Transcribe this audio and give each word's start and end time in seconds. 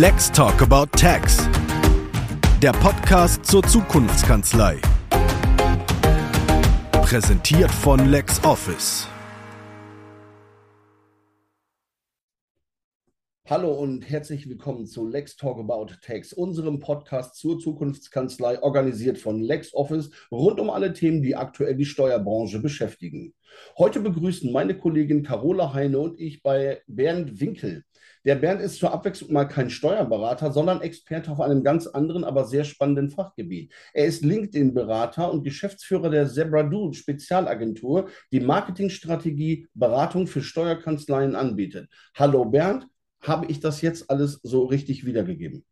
Let's 0.00 0.30
Talk 0.30 0.62
About 0.62 0.96
Tax. 0.96 1.38
Der 2.62 2.70
Podcast 2.70 3.44
zur 3.44 3.64
Zukunftskanzlei. 3.64 4.76
Präsentiert 6.92 7.72
von 7.72 8.08
LexOffice. 8.08 9.08
Hallo 13.50 13.72
und 13.72 14.08
herzlich 14.08 14.48
willkommen 14.48 14.86
zu 14.86 15.04
Lex 15.08 15.36
Talk 15.36 15.58
About 15.58 15.86
Tax, 16.00 16.32
unserem 16.32 16.78
Podcast 16.78 17.34
zur 17.34 17.58
Zukunftskanzlei, 17.58 18.62
organisiert 18.62 19.18
von 19.18 19.40
LexOffice, 19.40 20.10
rund 20.30 20.60
um 20.60 20.70
alle 20.70 20.92
Themen, 20.92 21.22
die 21.22 21.34
aktuell 21.34 21.74
die 21.74 21.86
Steuerbranche 21.86 22.60
beschäftigen. 22.60 23.34
Heute 23.78 23.98
begrüßen 23.98 24.52
meine 24.52 24.76
Kollegin 24.78 25.24
Carola 25.24 25.72
Heine 25.72 25.98
und 25.98 26.20
ich 26.20 26.42
bei 26.44 26.82
Bernd 26.86 27.40
Winkel. 27.40 27.84
Der 28.24 28.34
Bernd 28.34 28.60
ist 28.60 28.78
zur 28.78 28.92
Abwechslung 28.92 29.32
mal 29.32 29.44
kein 29.44 29.70
Steuerberater, 29.70 30.52
sondern 30.52 30.80
Experte 30.80 31.30
auf 31.30 31.40
einem 31.40 31.62
ganz 31.62 31.86
anderen, 31.86 32.24
aber 32.24 32.44
sehr 32.44 32.64
spannenden 32.64 33.10
Fachgebiet. 33.10 33.72
Er 33.92 34.06
ist 34.06 34.24
LinkedIn-Berater 34.24 35.30
und 35.32 35.44
Geschäftsführer 35.44 36.10
der 36.10 36.28
Zebra-Do 36.28 36.92
Spezialagentur, 36.92 38.08
die 38.32 38.40
Marketingstrategie 38.40 39.68
Beratung 39.74 40.26
für 40.26 40.42
Steuerkanzleien 40.42 41.34
anbietet. 41.34 41.88
Hallo 42.14 42.44
Bernd, 42.44 42.86
habe 43.22 43.46
ich 43.46 43.60
das 43.60 43.82
jetzt 43.82 44.10
alles 44.10 44.40
so 44.42 44.64
richtig 44.64 45.04
wiedergegeben? 45.04 45.64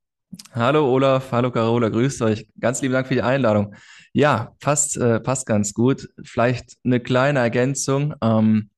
Hallo 0.52 0.92
Olaf, 0.92 1.30
hallo 1.33 1.50
Carola, 1.50 1.88
grüßt 1.88 2.22
euch. 2.22 2.48
Ganz 2.58 2.83
lieben 2.83 2.94
Dank 2.94 3.06
für 3.06 3.14
die 3.14 3.22
Einladung. 3.22 3.74
Ja, 4.12 4.55
passt, 4.60 4.97
äh, 4.97 5.20
passt 5.20 5.47
ganz 5.47 5.72
gut. 5.72 6.08
Vielleicht 6.22 6.77
eine 6.84 7.00
kleine 7.00 7.38
Ergänzung. 7.38 8.14
Ähm, 8.22 8.70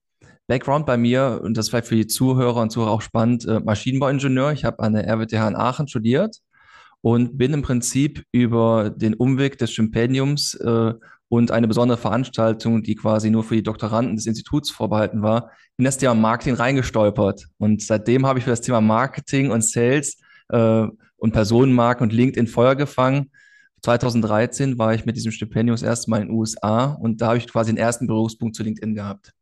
Background 0.49 0.87
bei 0.87 0.97
mir, 0.97 1.41
und 1.45 1.57
das 1.57 1.67
ist 1.67 1.71
vielleicht 1.71 1.89
für 1.89 1.97
die 1.97 2.07
Zuhörer 2.07 2.63
und 2.63 2.71
Zuhörer 2.71 2.91
auch 2.91 3.03
spannend, 3.03 3.47
äh, 3.47 3.61
Maschinenbauingenieur. 3.61 4.53
Ich 4.53 4.65
habe 4.65 4.81
an 4.81 4.95
der 4.95 5.07
RWTH 5.07 5.47
in 5.47 5.57
Aachen 5.57 5.89
studiert 5.89 6.39
und 7.03 7.37
bin 7.37 7.53
im 7.53 7.61
Prinzip 7.61 8.25
über 8.33 8.89
den 8.89 9.13
Umweg 9.15 9.59
des 9.59 9.73
Stipendiums 9.73 10.55
äh, 10.55 10.95
und 11.29 11.51
eine 11.51 11.69
besondere 11.69 11.99
Veranstaltung, 11.99 12.83
die 12.83 12.95
quasi 12.95 13.29
nur 13.29 13.45
für 13.45 13.57
die 13.57 13.63
Doktoranden 13.63 14.17
des 14.17 14.25
Instituts 14.25 14.71
vorbehalten 14.71 15.21
war, 15.21 15.51
in 15.77 15.85
das 15.85 15.99
Thema 15.99 16.15
Marketing 16.15 16.55
reingestolpert. 16.55 17.47
Und 17.59 17.83
seitdem 17.83 18.27
habe 18.27 18.39
ich 18.39 18.45
für 18.47 18.51
das 18.51 18.63
Thema 18.63 18.81
Marketing 18.81 19.51
und 19.51 19.63
Sales 19.63 20.19
äh, 20.49 20.87
und 21.19 21.33
Personenmarken 21.33 22.05
und 22.05 22.15
LinkedIn 22.15 22.47
Feuer 22.47 22.75
gefangen. 22.75 23.31
2013 23.83 24.79
war 24.79 24.95
ich 24.95 25.05
mit 25.05 25.15
diesem 25.15 25.31
Stipendium 25.31 25.75
das 25.75 25.83
erste 25.83 26.09
Mal 26.11 26.23
in 26.23 26.29
den 26.29 26.37
USA 26.37 26.87
und 26.87 27.21
da 27.21 27.29
habe 27.29 27.39
ich 27.39 27.47
quasi 27.47 27.71
den 27.71 27.79
ersten 27.79 28.07
Berührungspunkt 28.07 28.57
zu 28.57 28.63
LinkedIn 28.63 28.95
gehabt. 28.95 29.35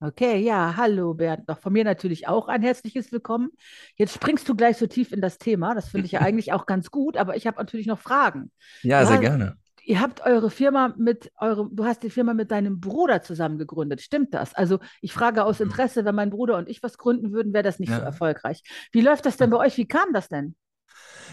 Okay, 0.00 0.38
ja, 0.38 0.74
hallo 0.76 1.12
Bernd. 1.14 1.48
Noch 1.48 1.58
von 1.58 1.72
mir 1.72 1.82
natürlich 1.82 2.28
auch 2.28 2.46
ein 2.46 2.62
herzliches 2.62 3.10
Willkommen. 3.10 3.50
Jetzt 3.96 4.14
springst 4.14 4.48
du 4.48 4.54
gleich 4.54 4.76
so 4.76 4.86
tief 4.86 5.10
in 5.10 5.20
das 5.20 5.38
Thema. 5.38 5.74
Das 5.74 5.88
finde 5.88 6.06
ich 6.06 6.12
ja 6.12 6.20
eigentlich 6.22 6.52
auch 6.52 6.66
ganz 6.66 6.92
gut, 6.92 7.16
aber 7.16 7.34
ich 7.34 7.48
habe 7.48 7.58
natürlich 7.58 7.88
noch 7.88 7.98
Fragen. 7.98 8.52
Ja, 8.82 9.04
sehr 9.04 9.18
gerne. 9.18 9.56
Ihr 9.84 10.00
habt 10.00 10.20
eure 10.24 10.50
Firma 10.50 10.94
mit 10.96 11.32
eurem, 11.40 11.70
du 11.72 11.84
hast 11.84 12.04
die 12.04 12.10
Firma 12.10 12.32
mit 12.32 12.52
deinem 12.52 12.78
Bruder 12.78 13.22
zusammen 13.22 13.58
gegründet. 13.58 14.00
Stimmt 14.00 14.34
das? 14.34 14.54
Also 14.54 14.78
ich 15.00 15.12
frage 15.12 15.44
aus 15.44 15.58
mhm. 15.58 15.66
Interesse, 15.66 16.04
wenn 16.04 16.14
mein 16.14 16.30
Bruder 16.30 16.58
und 16.58 16.68
ich 16.68 16.80
was 16.82 16.96
gründen 16.96 17.32
würden, 17.32 17.52
wäre 17.52 17.64
das 17.64 17.80
nicht 17.80 17.88
ja. 17.88 17.98
so 17.98 18.04
erfolgreich. 18.04 18.62
Wie 18.92 19.00
läuft 19.00 19.26
das 19.26 19.36
denn 19.36 19.50
bei 19.50 19.56
euch? 19.56 19.76
Wie 19.78 19.88
kam 19.88 20.12
das 20.12 20.28
denn? 20.28 20.54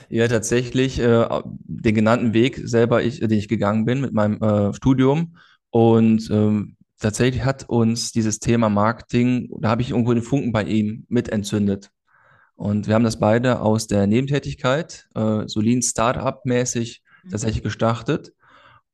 Ja, 0.10 0.28
tatsächlich 0.28 1.00
äh, 1.00 1.28
den 1.44 1.94
genannten 1.94 2.34
Weg 2.34 2.60
selber, 2.64 3.04
ich, 3.04 3.20
den 3.20 3.32
ich 3.32 3.48
gegangen 3.48 3.86
bin 3.86 4.02
mit 4.02 4.14
meinem 4.14 4.42
äh, 4.42 4.74
Studium. 4.74 5.38
Und 5.70 6.32
ähm, 6.32 6.78
tatsächlich 7.00 7.44
hat 7.44 7.68
uns 7.68 8.12
dieses 8.12 8.40
Thema 8.40 8.70
Marketing, 8.70 9.50
da 9.60 9.70
habe 9.70 9.82
ich 9.82 9.92
irgendwo 9.92 10.14
den 10.14 10.24
Funken 10.24 10.52
bei 10.52 10.64
ihm 10.64 11.06
mit 11.10 11.30
entzündet. 11.30 11.92
Und 12.56 12.88
wir 12.88 12.96
haben 12.96 13.04
das 13.04 13.20
beide 13.20 13.60
aus 13.60 13.88
der 13.88 14.08
Nebentätigkeit, 14.08 15.08
äh, 15.14 15.44
so 15.46 15.60
Lean 15.60 15.82
Startup-mäßig 15.82 17.04
mhm. 17.24 17.30
tatsächlich 17.30 17.64
gestartet. 17.64 18.32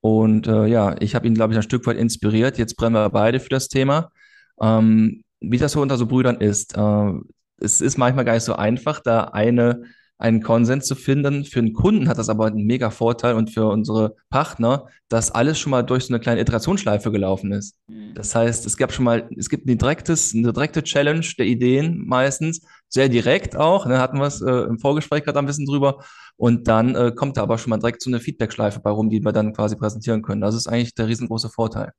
Und 0.02 0.48
äh, 0.48 0.66
ja, 0.66 0.96
ich 1.00 1.14
habe 1.14 1.28
ihn, 1.28 1.36
glaube 1.36 1.54
ich, 1.54 1.58
ein 1.58 1.64
Stück 1.64 1.86
weit 1.86 1.98
inspiriert. 1.98 2.58
Jetzt 2.58 2.76
brennen 2.76 2.96
wir 2.96 3.10
beide 3.10 3.40
für 3.40 3.50
das 3.50 3.68
Thema. 3.68 4.12
Ähm, 4.60 5.24
wie 5.40 5.58
das 5.58 5.74
so 5.74 5.82
unter 5.82 5.98
so 5.98 6.08
Brüdern 6.08 6.38
ist. 6.38 6.76
Äh, 6.76 7.12
es 7.58 7.82
ist 7.82 7.98
manchmal 7.98 8.26
gar 8.26 8.34
nicht 8.34 8.44
so 8.44 8.56
einfach, 8.56 9.00
da 9.00 9.26
eine 9.26 9.84
einen 10.22 10.44
Konsens 10.44 10.86
zu 10.86 10.96
finden. 10.96 11.46
Für 11.46 11.62
den 11.62 11.74
Kunden 11.74 12.08
hat 12.08 12.18
das 12.18 12.30
aber 12.30 12.46
einen 12.46 12.66
mega 12.66 12.92
Vorteil 12.92 13.36
und 13.36 13.50
für 13.50 13.68
unsere 13.68 14.16
Partner, 14.30 14.88
dass 15.10 15.32
alles 15.32 15.60
schon 15.60 15.72
mal 15.72 15.82
durch 15.82 16.06
so 16.06 16.14
eine 16.14 16.20
kleine 16.20 16.40
Iterationsschleife 16.42 17.12
gelaufen 17.12 17.52
ist. 17.52 17.76
Mhm. 17.88 18.14
Das 18.14 18.36
heißt, 18.36 18.66
es 18.66 18.78
gab 18.78 18.94
schon 18.94 19.06
mal, 19.06 19.28
es 19.36 19.50
gibt 19.50 19.68
ein 19.68 19.78
direktes, 19.78 20.34
eine 20.36 20.54
direkte 20.54 20.84
Challenge 20.84 21.26
der 21.38 21.48
Ideen 21.48 22.06
meistens, 22.06 22.62
sehr 22.88 23.10
direkt 23.10 23.56
auch, 23.56 23.88
ne, 23.88 24.00
hatten 24.00 24.20
wir 24.20 24.28
es 24.28 24.42
äh, 24.42 24.52
im 24.52 24.78
Vorgespräch 24.78 25.24
gerade 25.24 25.40
ein 25.40 25.46
bisschen 25.46 25.66
drüber. 25.66 26.04
Und 26.38 26.68
dann 26.68 26.96
äh, 26.96 27.12
kommt 27.16 27.38
da 27.38 27.44
aber 27.44 27.58
schon 27.58 27.72
mal 27.72 27.78
direkt 27.78 28.02
so 28.02 28.10
eine 28.10 28.20
Feedback-Schleife 28.20 28.80
bei 28.80 28.92
rum, 28.92 29.10
die 29.10 29.22
wir 29.22 29.32
dann 29.32 29.54
quasi 29.54 29.76
präsentieren 29.76 30.22
können. 30.22 30.42
Das 30.42 30.56
ist 30.56 30.68
eigentlich 30.68 30.94
der 30.94 31.08
riesengroße 31.08 31.50
Vorteil. 31.50 31.92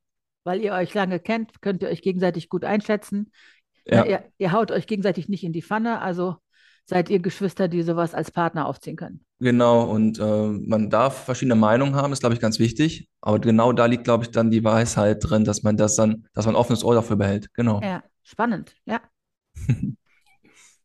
Weil 0.44 0.60
ihr 0.60 0.72
euch 0.72 0.94
lange 0.94 1.18
kennt, 1.18 1.60
könnt 1.60 1.82
ihr 1.82 1.88
euch 1.88 2.02
gegenseitig 2.02 2.48
gut 2.48 2.64
einschätzen. 2.64 3.30
Ja. 3.84 4.04
Ihr, 4.04 4.24
ihr 4.38 4.52
haut 4.52 4.70
euch 4.70 4.86
gegenseitig 4.86 5.28
nicht 5.28 5.42
in 5.42 5.52
die 5.52 5.62
Pfanne, 5.62 6.00
also 6.00 6.36
seid 6.84 7.10
ihr 7.10 7.20
Geschwister, 7.20 7.68
die 7.68 7.82
sowas 7.82 8.14
als 8.14 8.30
Partner 8.30 8.66
aufziehen 8.66 8.96
können. 8.96 9.24
Genau, 9.38 9.84
und 9.84 10.18
äh, 10.18 10.46
man 10.46 10.90
darf 10.90 11.24
verschiedene 11.24 11.56
Meinungen 11.56 11.94
haben, 11.94 12.12
ist, 12.12 12.20
glaube 12.20 12.34
ich, 12.34 12.40
ganz 12.40 12.58
wichtig. 12.58 13.08
Aber 13.20 13.38
genau 13.38 13.72
da 13.72 13.86
liegt, 13.86 14.04
glaube 14.04 14.24
ich, 14.24 14.30
dann 14.30 14.50
die 14.50 14.62
Weisheit 14.64 15.18
drin, 15.20 15.44
dass 15.44 15.62
man 15.62 15.76
das 15.76 15.96
dann, 15.96 16.26
dass 16.34 16.46
man 16.46 16.54
ein 16.54 16.58
offenes 16.58 16.84
Ohr 16.84 16.94
dafür 16.94 17.16
behält. 17.16 17.52
Genau. 17.54 17.80
Ja, 17.82 18.02
spannend, 18.22 18.74
ja. 18.84 19.00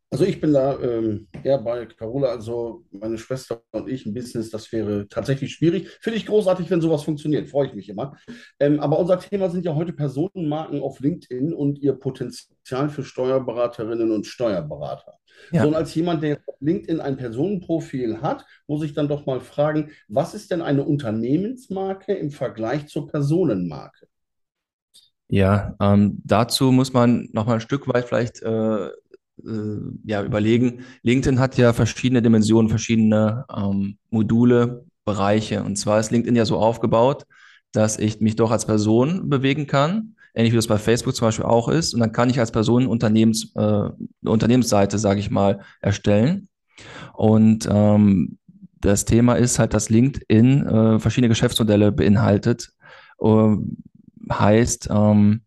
Also 0.10 0.24
ich 0.24 0.40
bin 0.40 0.54
da 0.54 0.80
ähm, 0.80 1.28
eher 1.44 1.58
bei 1.58 1.86
Carola, 1.86 2.30
also 2.30 2.86
meine 2.92 3.18
Schwester 3.18 3.62
und 3.72 3.90
ich, 3.90 4.06
ein 4.06 4.14
Business, 4.14 4.50
das 4.50 4.72
wäre 4.72 5.08
tatsächlich 5.10 5.54
schwierig. 5.54 5.90
Finde 6.00 6.18
ich 6.18 6.26
großartig, 6.26 6.70
wenn 6.70 6.80
sowas 6.80 7.04
funktioniert, 7.04 7.50
freue 7.50 7.68
ich 7.68 7.74
mich 7.74 7.90
immer. 7.90 8.16
Ähm, 8.58 8.80
aber 8.80 9.00
unser 9.00 9.20
Thema 9.20 9.50
sind 9.50 9.66
ja 9.66 9.76
heute 9.76 9.92
Personenmarken 9.92 10.82
auf 10.82 11.02
LinkedIn 11.02 11.54
und 11.54 11.80
ihr 11.80 11.94
Potenzial 11.94 12.90
für 12.90 13.04
Steuerberaterinnen 13.04 14.12
und 14.12 14.26
Steuerberater. 14.26 15.16
Ja. 15.52 15.64
So, 15.64 15.68
und 15.68 15.76
als 15.76 15.94
jemand, 15.94 16.24
der 16.24 16.38
auf 16.48 16.56
LinkedIn 16.62 17.02
ein 17.02 17.18
Personenprofil 17.18 18.22
hat, 18.22 18.46
muss 18.66 18.84
ich 18.84 18.94
dann 18.94 19.10
doch 19.10 19.26
mal 19.26 19.42
fragen, 19.42 19.92
was 20.08 20.34
ist 20.34 20.52
denn 20.52 20.62
eine 20.62 20.84
Unternehmensmarke 20.86 22.14
im 22.14 22.32
Vergleich 22.32 22.88
zur 22.88 23.08
Personenmarke? 23.08 24.08
Ja, 25.30 25.76
ähm, 25.82 26.22
dazu 26.24 26.72
muss 26.72 26.94
man 26.94 27.28
noch 27.34 27.46
mal 27.46 27.56
ein 27.56 27.60
Stück 27.60 27.88
weit 27.90 28.06
vielleicht 28.06 28.42
äh, 28.42 28.90
ja, 30.04 30.24
überlegen. 30.24 30.84
LinkedIn 31.04 31.40
hat 31.40 31.58
ja 31.58 31.72
verschiedene 31.72 32.22
Dimensionen, 32.22 32.70
verschiedene 32.70 33.46
ähm, 33.56 33.98
Module, 34.10 34.86
Bereiche. 35.08 35.64
Und 35.64 35.78
zwar 35.78 36.00
ist 36.00 36.12
LinkedIn 36.12 36.36
ja 36.36 36.46
so 36.46 36.58
aufgebaut, 36.58 37.26
dass 37.72 37.98
ich 37.98 38.22
mich 38.22 38.36
doch 38.36 38.52
als 38.52 38.68
Person 38.68 39.30
bewegen 39.30 39.66
kann, 39.66 40.16
ähnlich 40.36 40.52
wie 40.54 40.58
das 40.58 40.68
bei 40.68 40.78
Facebook 40.78 41.16
zum 41.16 41.28
Beispiel 41.28 41.46
auch 41.46 41.70
ist. 41.70 41.96
Und 41.96 42.02
dann 42.02 42.12
kann 42.12 42.30
ich 42.30 42.40
als 42.40 42.52
Person 42.52 42.86
Unternehmens, 42.86 43.56
äh, 43.56 43.60
eine 43.60 43.94
Unternehmensseite, 44.26 45.00
sage 45.00 45.20
ich 45.20 45.32
mal, 45.32 45.62
erstellen. 45.82 46.50
Und 47.14 47.68
ähm, 47.72 48.38
das 48.80 49.06
Thema 49.06 49.34
ist 49.34 49.58
halt, 49.58 49.74
dass 49.74 49.90
LinkedIn 49.90 50.68
äh, 50.68 51.00
verschiedene 51.00 51.30
Geschäftsmodelle 51.30 51.92
beinhaltet. 51.92 52.74
Äh, 53.20 53.56
heißt, 54.32 54.90
ähm, 54.92 55.42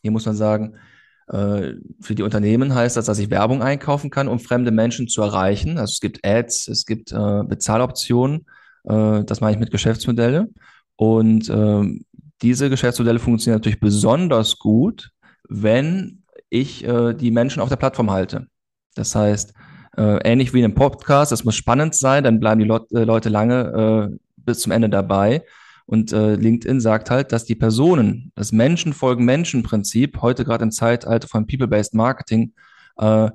hier 0.00 0.10
muss 0.10 0.26
man 0.26 0.34
sagen, 0.34 0.74
äh, 0.74 0.91
für 1.32 2.14
die 2.14 2.22
Unternehmen 2.22 2.74
heißt 2.74 2.96
das, 2.96 3.06
dass 3.06 3.18
ich 3.18 3.30
Werbung 3.30 3.62
einkaufen 3.62 4.10
kann, 4.10 4.28
um 4.28 4.38
fremde 4.38 4.70
Menschen 4.70 5.08
zu 5.08 5.22
erreichen. 5.22 5.78
Also 5.78 5.92
es 5.92 6.00
gibt 6.00 6.26
Ads, 6.26 6.68
es 6.68 6.84
gibt 6.84 7.10
äh, 7.12 7.42
Bezahloptionen, 7.44 8.46
äh, 8.84 9.24
das 9.24 9.40
meine 9.40 9.54
ich 9.54 9.60
mit 9.60 9.70
Geschäftsmodelle. 9.70 10.48
Und 10.96 11.48
äh, 11.48 12.00
diese 12.42 12.68
Geschäftsmodelle 12.68 13.18
funktionieren 13.18 13.60
natürlich 13.60 13.80
besonders 13.80 14.58
gut, 14.58 15.10
wenn 15.48 16.24
ich 16.50 16.84
äh, 16.84 17.14
die 17.14 17.30
Menschen 17.30 17.62
auf 17.62 17.70
der 17.70 17.76
Plattform 17.76 18.10
halte. 18.10 18.48
Das 18.94 19.14
heißt, 19.14 19.54
äh, 19.96 20.18
ähnlich 20.30 20.52
wie 20.52 20.58
in 20.58 20.66
einem 20.66 20.74
Podcast, 20.74 21.32
es 21.32 21.44
muss 21.44 21.56
spannend 21.56 21.94
sein, 21.94 22.24
dann 22.24 22.40
bleiben 22.40 22.60
die 22.60 22.66
Le 22.66 23.04
Leute 23.04 23.30
lange 23.30 24.18
bis 24.36 24.60
zum 24.60 24.72
Ende 24.72 24.90
dabei. 24.90 25.44
Und 25.86 26.12
äh, 26.12 26.34
LinkedIn 26.36 26.80
sagt 26.80 27.10
halt, 27.10 27.32
dass 27.32 27.44
die 27.44 27.54
Personen, 27.54 28.32
das 28.34 28.52
Menschen 28.52 28.92
folgen 28.92 29.24
Menschen-Prinzip, 29.24 30.22
heute 30.22 30.44
gerade 30.44 30.64
im 30.64 30.70
Zeitalter 30.70 31.28
von 31.28 31.46
People-Based 31.46 31.94
Marketing, 31.94 32.52
äh, 32.98 33.30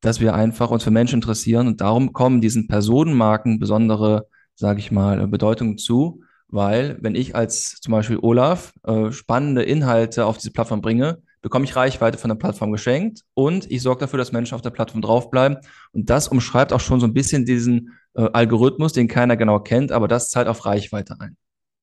dass 0.00 0.20
wir 0.20 0.34
einfach 0.34 0.70
uns 0.70 0.84
für 0.84 0.90
Menschen 0.90 1.16
interessieren 1.16 1.66
und 1.66 1.80
darum 1.80 2.12
kommen 2.12 2.40
diesen 2.40 2.68
Personenmarken 2.68 3.58
besondere, 3.58 4.26
sage 4.54 4.78
ich 4.78 4.92
mal, 4.92 5.26
Bedeutung 5.26 5.76
zu, 5.76 6.22
weil 6.48 6.96
wenn 7.00 7.14
ich 7.14 7.34
als 7.34 7.80
zum 7.80 7.92
Beispiel 7.92 8.18
Olaf 8.22 8.72
äh, 8.84 9.10
spannende 9.12 9.62
Inhalte 9.62 10.24
auf 10.24 10.38
diese 10.38 10.52
Plattform 10.52 10.80
bringe, 10.80 11.18
bekomme 11.42 11.64
ich 11.64 11.76
Reichweite 11.76 12.18
von 12.18 12.28
der 12.28 12.36
Plattform 12.36 12.72
geschenkt 12.72 13.22
und 13.34 13.70
ich 13.70 13.82
sorge 13.82 14.00
dafür, 14.00 14.18
dass 14.18 14.32
Menschen 14.32 14.54
auf 14.54 14.62
der 14.62 14.70
Plattform 14.70 15.02
draufbleiben. 15.02 15.58
Und 15.92 16.10
das 16.10 16.28
umschreibt 16.28 16.72
auch 16.72 16.80
schon 16.80 17.00
so 17.00 17.06
ein 17.06 17.14
bisschen 17.14 17.44
diesen 17.44 17.98
äh, 18.14 18.28
Algorithmus, 18.32 18.92
den 18.92 19.08
keiner 19.08 19.36
genau 19.36 19.60
kennt, 19.60 19.92
aber 19.92 20.08
das 20.08 20.30
zahlt 20.30 20.48
auf 20.48 20.64
Reichweite 20.66 21.20
ein. 21.20 21.36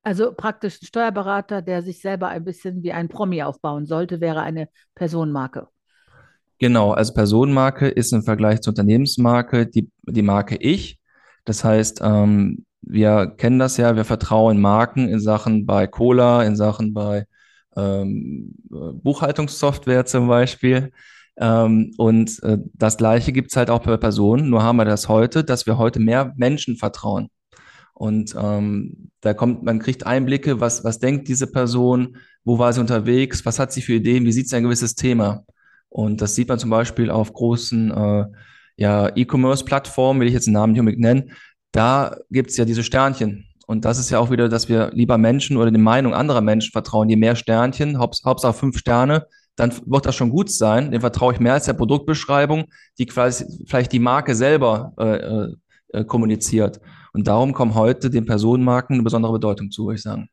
Also 0.06 0.31
praktisch 0.31 0.80
ein 0.84 0.86
Steuerberater, 0.86 1.63
der 1.63 1.81
sich 1.81 2.00
selber 2.00 2.28
ein 2.28 2.46
bisschen 2.46 2.84
wie 2.84 2.94
ein 2.94 3.10
Promi 3.10 3.42
aufbauen 3.42 3.88
sollte, 3.88 4.22
wäre 4.22 4.44
eine 4.44 4.69
Personenmarke. 4.94 5.68
Genau, 6.60 6.92
also 6.92 7.12
Personenmarke 7.12 7.88
ist 7.88 8.13
im 8.13 8.22
Vergleich 8.22 8.62
zur 8.62 8.72
Unternehmensmarke 8.72 9.66
die, 9.66 9.90
die 10.04 10.22
Marke 10.22 10.57
Ich. 10.57 11.00
Das 11.44 11.63
heißt, 11.63 12.02
ähm, 12.04 12.66
wir 12.81 13.34
kennen 13.36 13.57
das 13.57 13.78
ja, 13.78 13.96
wir 13.96 14.06
vertrauen 14.06 14.62
Marken 14.62 15.10
in 15.10 15.19
Sachen 15.19 15.66
bei 15.66 15.88
Cola, 15.88 16.44
in 16.44 16.56
Sachen 16.56 16.94
bei 16.94 17.25
ähm, 17.75 18.54
Buchhaltungssoftware 18.69 20.06
zum 20.06 20.28
Beispiel. 20.28 20.92
Ähm, 21.38 21.94
und 21.98 22.44
äh, 22.44 22.60
das 22.74 22.98
Gleiche 22.98 23.31
gibt's 23.31 23.57
halt 23.57 23.72
auch 23.72 23.81
bei 23.81 23.98
Personen, 23.98 24.52
nur 24.52 24.62
haben 24.62 24.78
wir 24.78 24.86
das 24.86 25.10
heute, 25.10 25.44
dass 25.44 25.66
wir 25.66 25.80
heute 25.80 26.00
mehr 26.00 26.31
Menschen 26.38 26.78
vertrauen. 26.78 27.31
Und 27.95 28.36
ähm, 28.38 29.09
da 29.21 29.33
kommt, 29.33 29.63
man 29.63 29.80
kriegt 29.80 30.06
Einblicke, 30.06 30.59
was, 30.59 30.83
was 30.83 31.00
denkt 31.00 31.27
diese 31.30 31.47
Person, 31.47 32.18
wo 32.44 32.59
war 32.59 32.71
sie 32.74 32.81
unterwegs, 32.81 33.45
was 33.45 33.57
hat 33.57 33.71
sie 33.71 33.81
für 33.81 33.94
Ideen, 33.94 34.25
wie 34.25 34.33
sieht 34.33 34.50
sie 34.50 34.57
ein 34.57 34.63
gewisses 34.63 34.95
Thema. 34.95 35.45
Und 35.88 36.21
das 36.21 36.36
sieht 36.36 36.50
man 36.50 36.59
zum 36.59 36.69
Beispiel 36.69 37.09
auf 37.09 37.31
großen 37.31 37.92
äh, 37.92 38.25
ja, 38.75 39.15
E-Commerce-Plattformen, 39.15 40.19
will 40.19 40.27
ich 40.27 40.33
jetzt 40.33 40.45
den 40.45 40.53
Namen 40.53 40.74
nicht 40.74 41.00
nennen. 41.00 41.31
Da 41.71 42.18
gibt's 42.30 42.57
ja 42.57 42.65
diese 42.65 42.83
Sternchen. 42.83 43.45
Und 43.65 43.86
das 43.86 43.97
ist 43.97 44.09
ja 44.09 44.19
auch 44.19 44.30
wieder, 44.30 44.50
dass 44.50 44.68
wir 44.68 44.92
lieber 44.94 45.18
Menschen 45.18 45.56
oder 45.56 45.71
die 45.71 45.77
Meinung 45.77 46.13
anderer 46.13 46.42
Menschen 46.42 46.74
vertrauen. 46.74 47.09
Je 47.09 47.15
mehr 47.15 47.36
Sternchen, 47.38 47.97
Hauptsache 47.97 48.53
fünf 48.53 48.77
Sterne, 48.77 49.25
dann 49.56 49.71
wird 49.86 50.06
das 50.06 50.15
schon 50.15 50.30
gut 50.30 50.51
sein. 50.51 50.92
Dem 50.92 51.00
vertraue 51.00 51.33
ich 51.33 51.39
mehr 51.39 51.53
als 51.53 51.65
der 51.65 51.74
Produktbeschreibung, 51.74 52.65
die 53.00 53.07
vielleicht 53.09 53.94
die 53.94 54.00
Marke 54.00 54.36
selber 54.36 54.94
äh, 55.00 55.97
äh, 55.97 56.03
kommuniziert. 56.03 56.81
Und 57.16 57.28
darum 57.28 57.54
kommen 57.54 57.76
heute 57.76 58.10
den 58.10 58.26
Personenmarken 58.26 58.96
eine 58.96 59.04
besondere 59.04 59.32
Bedeutung 59.32 59.72
zu, 59.72 59.86
würde 59.86 59.96
ich 59.96 60.02
sagen. 60.02 60.28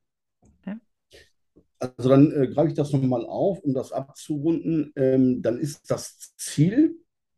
Also 1.78 2.08
dann 2.08 2.32
äh, 2.32 2.48
greife 2.48 2.68
ich 2.68 2.74
das 2.74 2.92
nochmal 2.92 3.24
auf, 3.24 3.60
um 3.60 3.72
das 3.72 3.92
abzurunden. 3.92 4.92
Ähm, 4.96 5.42
dann 5.42 5.58
ist 5.58 5.88
das 5.90 6.34
Ziel 6.36 6.96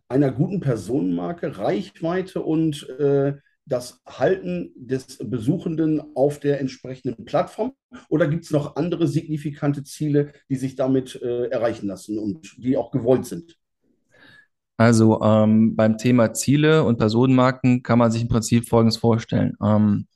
einer 0.09 0.33
guten 0.33 0.61
Personenmarke 0.61 1.59
Reichweite 1.59 2.43
und 2.43 2.89
äh, 2.99 3.35
das 3.67 4.01
Halten 4.07 4.73
des 4.77 5.19
Besuchenden 5.19 6.03
auf 6.15 6.41
der 6.41 6.61
entsprechenden 6.61 7.27
Plattform? 7.27 7.75
Oder 8.09 8.29
gibt 8.29 8.45
es 8.45 8.51
noch 8.51 8.77
andere 8.77 9.07
signifikante 9.07 9.83
Ziele, 9.85 10.33
die 10.49 10.57
sich 10.57 10.75
damit 10.75 11.21
äh, 11.23 11.49
erreichen 11.49 11.87
lassen 11.87 12.19
und 12.19 12.57
die 12.57 12.79
auch 12.79 12.91
gewollt 12.91 13.27
sind? 13.27 13.59
Also 14.77 15.21
ähm, 15.23 15.77
beim 15.77 15.99
Thema 15.99 16.33
Ziele 16.33 16.85
und 16.85 16.99
Personenmarken 16.99 17.83
kann 17.83 17.99
man 17.99 18.11
sich 18.11 18.23
im 18.23 18.29
Prinzip 18.29 18.69
Folgendes 18.69 18.97
vorstellen. 18.97 19.57
Ähm, 19.63 20.07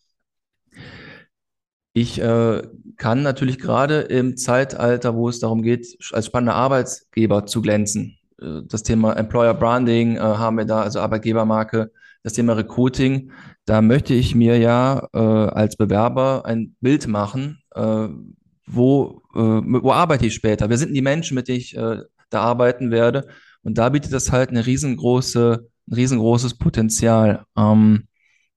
ich 1.92 2.20
äh, 2.20 2.62
kann 2.96 3.22
natürlich 3.22 3.58
gerade 3.58 4.00
im 4.02 4.36
Zeitalter, 4.36 5.14
wo 5.14 5.28
es 5.28 5.40
darum 5.40 5.62
geht, 5.62 5.96
als 6.12 6.26
spannender 6.26 6.54
Arbeitgeber 6.54 7.46
zu 7.46 7.62
glänzen, 7.62 8.18
äh, 8.40 8.62
das 8.64 8.82
Thema 8.82 9.14
Employer 9.14 9.54
Branding 9.54 10.16
äh, 10.16 10.20
haben 10.20 10.58
wir 10.58 10.64
da, 10.64 10.82
also 10.82 11.00
Arbeitgebermarke, 11.00 11.90
das 12.22 12.32
Thema 12.34 12.54
Recruiting, 12.54 13.32
da 13.64 13.80
möchte 13.80 14.14
ich 14.14 14.34
mir 14.34 14.58
ja 14.58 15.08
äh, 15.12 15.18
als 15.18 15.76
Bewerber 15.76 16.44
ein 16.44 16.76
Bild 16.80 17.06
machen, 17.06 17.62
äh, 17.74 18.08
wo, 18.66 19.22
äh, 19.34 19.38
wo 19.38 19.92
arbeite 19.92 20.26
ich 20.26 20.34
später? 20.34 20.68
Wer 20.68 20.78
sind 20.78 20.94
die 20.94 21.02
Menschen, 21.02 21.34
mit 21.34 21.48
denen 21.48 21.58
ich 21.58 21.74
da 21.74 22.40
arbeiten 22.40 22.90
werde? 22.90 23.26
Und 23.68 23.76
da 23.76 23.90
bietet 23.90 24.14
das 24.14 24.32
halt 24.32 24.48
eine 24.48 24.64
riesengroße, 24.64 25.68
ein 25.88 25.94
riesengroßes 25.94 26.56
Potenzial. 26.56 27.44
Ähm, 27.54 28.08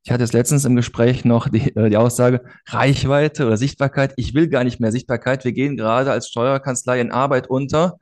ich 0.04 0.12
hatte 0.12 0.24
jetzt 0.24 0.31
letztens 0.31 0.63
im 0.63 0.78
Gespräch 0.78 1.25
noch 1.25 1.50
die, 1.50 1.75
äh, 1.75 1.90
die 1.90 1.98
Aussage, 1.98 2.46
Reichweite 2.66 3.46
oder 3.46 3.58
Sichtbarkeit. 3.58 4.13
Ich 4.16 4.34
will 4.34 4.48
gar 4.48 4.63
nicht 4.63 4.80
mehr 4.80 4.94
Sichtbarkeit. 4.94 5.44
Wir 5.44 5.52
gehen 5.52 5.75
gerade 5.75 6.13
als 6.13 6.30
Steuerkanzlei 6.30 7.02
in 7.02 7.12
Arbeit 7.12 7.50
unter. 7.50 7.98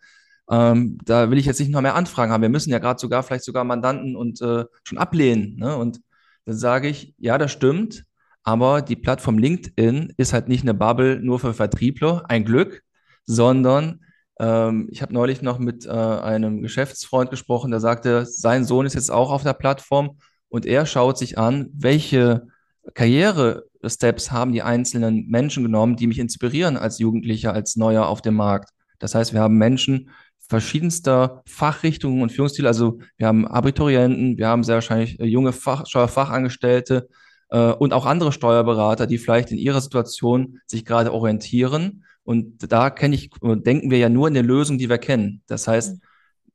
Ähm, 0.51 1.00
da 1.03 1.31
will 1.31 1.39
ich 1.39 1.47
jetzt 1.47 1.59
nicht 1.59 1.71
noch 1.71 1.81
mehr 1.81 1.95
Anfragen 1.95 2.31
haben. 2.31 2.44
Wir 2.44 2.50
müssen 2.50 2.69
ja 2.69 2.77
gerade 2.77 3.00
sogar 3.00 3.23
vielleicht 3.23 3.44
sogar 3.44 3.63
Mandanten 3.63 4.15
und 4.15 4.39
äh, 4.44 4.65
schon 4.83 5.00
ablehnen. 5.00 5.56
Ne? 5.56 5.75
Und 5.77 6.01
dann 6.45 6.57
sage 6.57 6.89
ich, 6.89 7.15
ja, 7.17 7.39
das 7.39 7.51
stimmt, 7.51 8.06
aber 8.44 8.83
die 8.83 8.95
Plattform 8.95 9.39
LinkedIn 9.39 10.13
ist 10.17 10.31
halt 10.31 10.47
nicht 10.47 10.61
eine 10.61 10.75
Bubble 10.75 11.19
nur 11.19 11.39
für 11.39 11.56
Vertriebler, 11.56 12.25
ein 12.27 12.45
Glück, 12.45 12.83
sondern 13.25 14.01
ähm, 14.39 14.88
ich 14.91 15.01
habe 15.01 15.13
neulich 15.13 15.41
noch 15.41 15.59
mit 15.59 15.86
äh, 15.86 15.89
einem 15.89 16.62
Geschäftsfreund 16.62 17.30
gesprochen, 17.30 17.71
der 17.71 17.80
sagte, 17.80 18.25
sein 18.25 18.65
Sohn 18.65 18.86
ist 18.86 18.95
jetzt 18.95 19.12
auch 19.12 19.31
auf 19.31 19.44
der 19.44 19.53
Plattform 19.53 20.18
und 20.47 20.65
er 20.65 20.86
schaut 20.86 21.18
sich 21.18 21.38
an, 21.38 21.69
welche 21.74 22.47
Karriere-Steps 22.94 24.31
haben 24.31 24.53
die 24.53 24.63
einzelnen 24.63 25.27
Menschen 25.27 25.63
genommen, 25.63 25.95
die 25.95 26.07
mich 26.07 26.19
inspirieren 26.19 26.77
als 26.77 27.00
Jugendlicher, 27.00 27.53
als 27.53 27.75
Neuer 27.75 28.07
auf 28.07 28.21
dem 28.21 28.36
Markt. 28.36 28.71
Das 29.00 29.15
heißt, 29.15 29.33
wir 29.33 29.41
haben 29.41 29.57
Menschen, 29.57 30.09
verschiedenster 30.50 31.44
Fachrichtungen 31.45 32.24
und 32.24 32.31
Führungsstile. 32.31 32.68
Also 32.68 33.00
wir 33.18 33.27
haben 33.27 33.47
Abiturienten, 33.47 34.38
wir 34.38 34.47
haben 34.47 34.63
sehr 34.63 34.75
wahrscheinlich 34.75 35.19
äh, 35.19 35.25
junge 35.25 35.53
Fach, 35.53 35.85
Steuerfachangestellte 35.85 37.07
äh, 37.50 37.71
und 37.71 37.94
auch 37.94 38.07
andere 38.07 38.31
Steuerberater, 38.31 39.06
die 39.06 39.19
vielleicht 39.19 39.51
in 39.51 39.59
ihrer 39.59 39.80
Situation 39.80 40.59
sich 40.65 40.85
gerade 40.85 41.13
orientieren. 41.13 42.03
Und 42.29 42.71
da 42.71 42.91
kenne 42.91 43.15
ich, 43.15 43.31
denken 43.41 43.89
wir 43.89 43.97
ja 43.97 44.07
nur 44.07 44.27
in 44.27 44.35
der 44.35 44.43
Lösung, 44.43 44.77
die 44.77 44.87
wir 44.87 44.99
kennen. 44.99 45.41
Das 45.47 45.67
heißt, 45.67 45.95
mhm. 45.95 46.01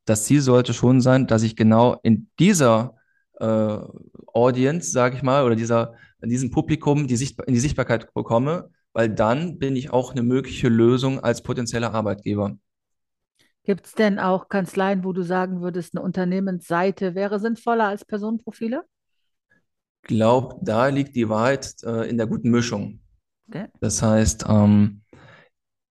das 0.05 0.23
Ziel 0.23 0.39
sollte 0.39 0.73
schon 0.73 1.01
sein, 1.01 1.27
dass 1.27 1.43
ich 1.43 1.57
genau 1.57 1.99
in 2.01 2.29
dieser 2.39 2.95
äh, 3.41 3.77
Audience, 4.27 4.91
sage 4.91 5.17
ich 5.17 5.21
mal, 5.21 5.43
oder 5.43 5.57
dieser, 5.57 5.95
in 6.21 6.29
diesem 6.29 6.49
Publikum 6.49 7.07
die 7.07 7.17
Sicht, 7.17 7.37
in 7.41 7.53
die 7.53 7.59
Sichtbarkeit 7.59 8.13
bekomme, 8.13 8.69
weil 8.93 9.09
dann 9.09 9.59
bin 9.59 9.75
ich 9.75 9.91
auch 9.91 10.13
eine 10.13 10.23
mögliche 10.23 10.69
Lösung 10.69 11.19
als 11.19 11.43
potenzieller 11.43 11.93
Arbeitgeber. 11.93 12.57
Gibt 13.65 13.85
es 13.85 13.91
denn 13.91 14.17
auch 14.17 14.47
Kanzleien, 14.47 15.03
wo 15.03 15.11
du 15.11 15.23
sagen 15.23 15.59
würdest, 15.59 15.93
eine 15.93 16.05
Unternehmensseite 16.05 17.15
wäre 17.15 17.37
sinnvoller 17.37 17.87
als 17.89 18.05
Personenprofile? 18.05 18.85
Ich 20.03 20.07
glaube, 20.07 20.55
da 20.61 20.87
liegt 20.87 21.17
die 21.17 21.27
Wahrheit 21.27 21.75
äh, 21.83 22.09
in 22.09 22.15
der 22.15 22.27
guten 22.27 22.49
Mischung. 22.49 23.01
Okay. 23.49 23.67
Das 23.81 24.01
heißt, 24.01 24.45
ähm, 24.47 25.01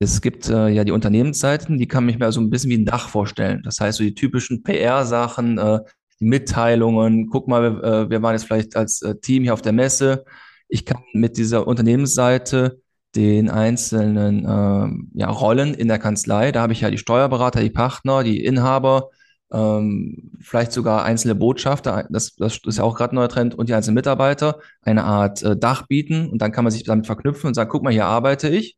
es 0.04 0.20
gibt 0.20 0.48
äh, 0.48 0.68
ja 0.68 0.84
die 0.84 0.92
Unternehmensseiten, 0.92 1.78
die 1.78 1.88
kann 1.88 2.06
mich 2.06 2.18
mir 2.18 2.30
so 2.32 2.40
ein 2.40 2.50
bisschen 2.50 2.70
wie 2.70 2.78
ein 2.78 2.84
Dach 2.84 3.08
vorstellen. 3.08 3.62
Das 3.64 3.80
heißt, 3.80 3.98
so 3.98 4.04
die 4.04 4.14
typischen 4.14 4.62
PR-Sachen, 4.62 5.58
äh, 5.58 5.80
die 6.20 6.26
Mitteilungen, 6.26 7.28
guck 7.28 7.48
mal, 7.48 7.82
äh, 7.82 8.10
wir 8.10 8.22
waren 8.22 8.34
jetzt 8.34 8.44
vielleicht 8.44 8.76
als 8.76 9.02
äh, 9.02 9.16
Team 9.16 9.42
hier 9.42 9.54
auf 9.54 9.62
der 9.62 9.72
Messe. 9.72 10.24
Ich 10.68 10.84
kann 10.84 11.02
mit 11.12 11.36
dieser 11.36 11.66
Unternehmensseite 11.66 12.80
den 13.16 13.50
einzelnen 13.50 14.46
ähm, 14.48 15.10
ja, 15.14 15.28
Rollen 15.28 15.74
in 15.74 15.88
der 15.88 15.98
Kanzlei. 15.98 16.52
Da 16.52 16.62
habe 16.62 16.72
ich 16.72 16.80
ja 16.80 16.90
die 16.90 16.98
Steuerberater, 16.98 17.60
die 17.60 17.70
Partner, 17.70 18.24
die 18.24 18.44
Inhaber, 18.44 19.10
ähm, 19.52 20.32
vielleicht 20.40 20.72
sogar 20.72 21.04
einzelne 21.04 21.34
Botschafter, 21.34 22.06
das, 22.10 22.34
das 22.34 22.58
ist 22.64 22.78
ja 22.78 22.84
auch 22.84 22.96
gerade 22.96 23.14
ein 23.14 23.16
neuer 23.16 23.28
Trend, 23.28 23.54
und 23.54 23.68
die 23.68 23.74
einzelnen 23.74 23.94
Mitarbeiter 23.94 24.58
eine 24.82 25.04
Art 25.04 25.42
äh, 25.42 25.56
Dach 25.56 25.86
bieten 25.86 26.28
und 26.28 26.42
dann 26.42 26.50
kann 26.50 26.64
man 26.64 26.72
sich 26.72 26.82
damit 26.82 27.06
verknüpfen 27.06 27.48
und 27.48 27.54
sagen, 27.54 27.70
guck 27.70 27.84
mal, 27.84 27.92
hier 27.92 28.06
arbeite 28.06 28.48
ich. 28.48 28.76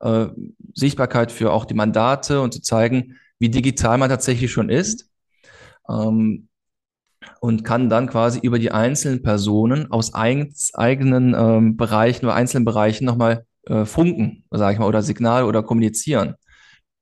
Äh, 0.00 0.26
Sichtbarkeit 0.74 1.32
für 1.32 1.52
auch 1.52 1.64
die 1.64 1.74
Mandate 1.74 2.40
und 2.40 2.52
zu 2.52 2.60
zeigen, 2.60 3.16
wie 3.38 3.48
digital 3.48 3.98
man 3.98 4.10
tatsächlich 4.10 4.50
schon 4.50 4.68
ist. 4.68 5.08
Ähm, 5.88 6.48
und 7.40 7.64
kann 7.64 7.88
dann 7.88 8.08
quasi 8.08 8.38
über 8.40 8.58
die 8.58 8.70
einzelnen 8.70 9.22
Personen 9.22 9.90
aus 9.90 10.14
eigen, 10.14 10.54
eigenen 10.74 11.34
ähm, 11.34 11.76
Bereichen 11.76 12.26
oder 12.26 12.34
einzelnen 12.34 12.64
Bereichen 12.64 13.04
nochmal 13.04 13.44
äh, 13.66 13.84
funken, 13.84 14.44
sage 14.50 14.74
ich 14.74 14.78
mal, 14.78 14.86
oder 14.86 15.02
Signal 15.02 15.44
oder 15.44 15.62
kommunizieren. 15.62 16.34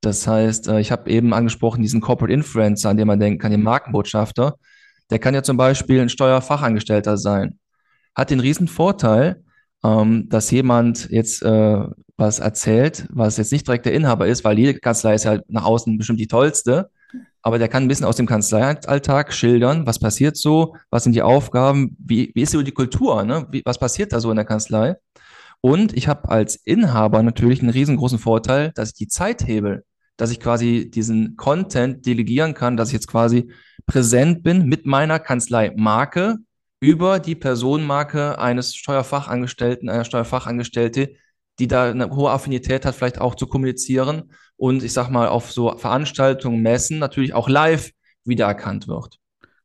Das 0.01 0.27
heißt, 0.27 0.67
äh, 0.67 0.79
ich 0.79 0.91
habe 0.91 1.09
eben 1.09 1.33
angesprochen, 1.33 1.81
diesen 1.81 2.01
Corporate 2.01 2.33
Influencer, 2.33 2.89
an 2.89 2.97
den 2.97 3.07
man 3.07 3.19
denken 3.19 3.39
kann, 3.39 3.51
den 3.51 3.63
Markenbotschafter. 3.63 4.55
Der 5.09 5.19
kann 5.19 5.33
ja 5.33 5.43
zum 5.43 5.57
Beispiel 5.57 6.01
ein 6.01 6.09
Steuerfachangestellter 6.09 7.17
sein. 7.17 7.59
Hat 8.15 8.29
den 8.29 8.39
riesen 8.39 8.67
Vorteil, 8.67 9.43
ähm, 9.83 10.27
dass 10.29 10.51
jemand 10.51 11.09
jetzt 11.09 11.43
äh, 11.43 11.83
was 12.17 12.39
erzählt, 12.39 13.07
was 13.09 13.37
jetzt 13.37 13.51
nicht 13.51 13.67
direkt 13.67 13.85
der 13.85 13.93
Inhaber 13.93 14.27
ist, 14.27 14.43
weil 14.43 14.57
jede 14.57 14.79
Kanzlei 14.79 15.15
ist 15.15 15.25
ja 15.25 15.39
nach 15.47 15.65
außen 15.65 15.97
bestimmt 15.97 16.19
die 16.19 16.27
tollste, 16.27 16.89
aber 17.41 17.59
der 17.59 17.67
kann 17.67 17.83
ein 17.83 17.87
bisschen 17.87 18.05
aus 18.05 18.15
dem 18.15 18.25
Kanzleialltag 18.25 19.33
schildern, 19.33 19.85
was 19.85 19.99
passiert 19.99 20.37
so, 20.37 20.75
was 20.89 21.03
sind 21.03 21.13
die 21.13 21.21
Aufgaben, 21.21 21.95
wie, 21.99 22.31
wie 22.33 22.41
ist 22.41 22.51
so 22.51 22.61
die 22.61 22.71
Kultur, 22.71 23.23
ne? 23.23 23.47
Wie, 23.51 23.61
was 23.65 23.77
passiert 23.77 24.13
da 24.13 24.19
so 24.19 24.29
in 24.31 24.35
der 24.35 24.45
Kanzlei? 24.45 24.95
Und 25.61 25.95
ich 25.95 26.07
habe 26.07 26.29
als 26.29 26.55
Inhaber 26.55 27.21
natürlich 27.23 27.61
einen 27.61 27.69
riesengroßen 27.69 28.19
Vorteil, 28.19 28.71
dass 28.75 28.89
ich 28.89 28.95
die 28.95 29.07
Zeit 29.07 29.45
hebel, 29.47 29.83
dass 30.17 30.31
ich 30.31 30.39
quasi 30.39 30.89
diesen 30.89 31.35
Content 31.37 32.05
delegieren 32.05 32.53
kann, 32.53 32.77
dass 32.77 32.89
ich 32.89 32.93
jetzt 32.93 33.07
quasi 33.07 33.51
präsent 33.85 34.43
bin 34.43 34.65
mit 34.65 34.85
meiner 34.85 35.19
Kanzlei-Marke 35.19 36.37
über 36.79 37.19
die 37.19 37.35
Personenmarke 37.35 38.39
eines 38.39 38.75
Steuerfachangestellten, 38.75 39.89
einer 39.89 40.05
Steuerfachangestellte, 40.05 41.13
die 41.59 41.67
da 41.67 41.89
eine 41.89 42.09
hohe 42.09 42.31
Affinität 42.31 42.85
hat, 42.85 42.95
vielleicht 42.95 43.19
auch 43.19 43.35
zu 43.35 43.47
kommunizieren 43.47 44.31
und 44.57 44.83
ich 44.83 44.93
sag 44.93 45.09
mal 45.09 45.27
auf 45.27 45.51
so 45.51 45.77
Veranstaltungen, 45.77 46.61
Messen 46.61 46.99
natürlich 46.99 47.33
auch 47.33 47.49
live 47.49 47.91
wiedererkannt 48.23 48.87
wird. 48.87 49.17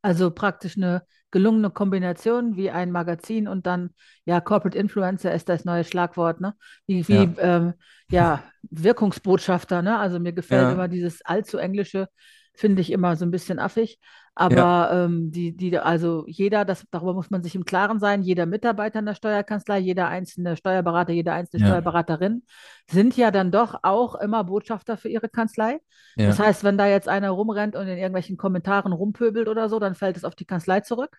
Also 0.03 0.31
praktisch 0.31 0.77
eine 0.77 1.03
gelungene 1.31 1.71
Kombination 1.71 2.57
wie 2.57 2.71
ein 2.71 2.91
Magazin 2.91 3.47
und 3.47 3.67
dann, 3.67 3.91
ja, 4.25 4.41
Corporate 4.41 4.77
Influencer 4.77 5.33
ist 5.33 5.49
das 5.49 5.65
neue 5.65 5.85
Schlagwort, 5.85 6.41
ne? 6.41 6.55
Wie, 6.87 7.07
wie 7.07 7.25
ja. 7.25 7.35
Ähm, 7.39 7.75
ja 8.11 8.43
Wirkungsbotschafter, 8.63 9.83
ne? 9.83 9.99
Also 9.99 10.19
mir 10.19 10.33
gefällt 10.33 10.63
ja. 10.63 10.73
immer 10.73 10.89
dieses 10.89 11.25
allzu 11.25 11.59
englische 11.59 12.09
finde 12.55 12.83
ich 12.83 12.93
immer 12.93 13.17
so 13.17 13.25
ein 13.25 13.31
bisschen 13.31 13.59
affig. 13.59 13.99
Aber 14.35 14.57
ja. 14.57 15.05
ähm, 15.05 15.31
die, 15.33 15.57
die, 15.57 15.77
also 15.79 16.25
jeder, 16.27 16.65
das, 16.65 16.87
darüber 16.91 17.15
muss 17.15 17.31
man 17.31 17.43
sich 17.43 17.55
im 17.55 17.65
Klaren 17.65 17.99
sein, 17.99 18.23
jeder 18.23 18.47
Mitarbeiter 18.47 19.01
in 19.01 19.07
der 19.07 19.15
Steuerkanzlei, 19.15 19.79
jeder 19.79 20.09
einzelne 20.09 20.57
Steuerberater, 20.57 21.13
jede 21.13 21.33
einzelne 21.33 21.63
ja. 21.63 21.69
Steuerberaterin 21.69 22.45
sind 22.89 23.17
ja 23.17 23.31
dann 23.31 23.51
doch 23.51 23.81
auch 23.83 24.15
immer 24.15 24.45
Botschafter 24.45 24.97
für 24.97 25.09
ihre 25.09 25.29
Kanzlei. 25.29 25.81
Ja. 26.17 26.29
Das 26.29 26.39
heißt, 26.39 26.65
wenn 26.65 26.79
da 26.79 26.87
jetzt 26.87 27.09
einer 27.09 27.31
rumrennt 27.31 27.77
und 27.77 27.87
in 27.87 27.99
irgendwelchen 27.99 28.37
Kommentaren 28.37 28.93
rumpöbelt 28.93 29.49
oder 29.49 29.69
so, 29.69 29.79
dann 29.79 29.95
fällt 29.95 30.17
es 30.17 30.25
auf 30.25 30.37
die 30.37 30.47
Kanzlei 30.47 30.81
zurück. 30.81 31.19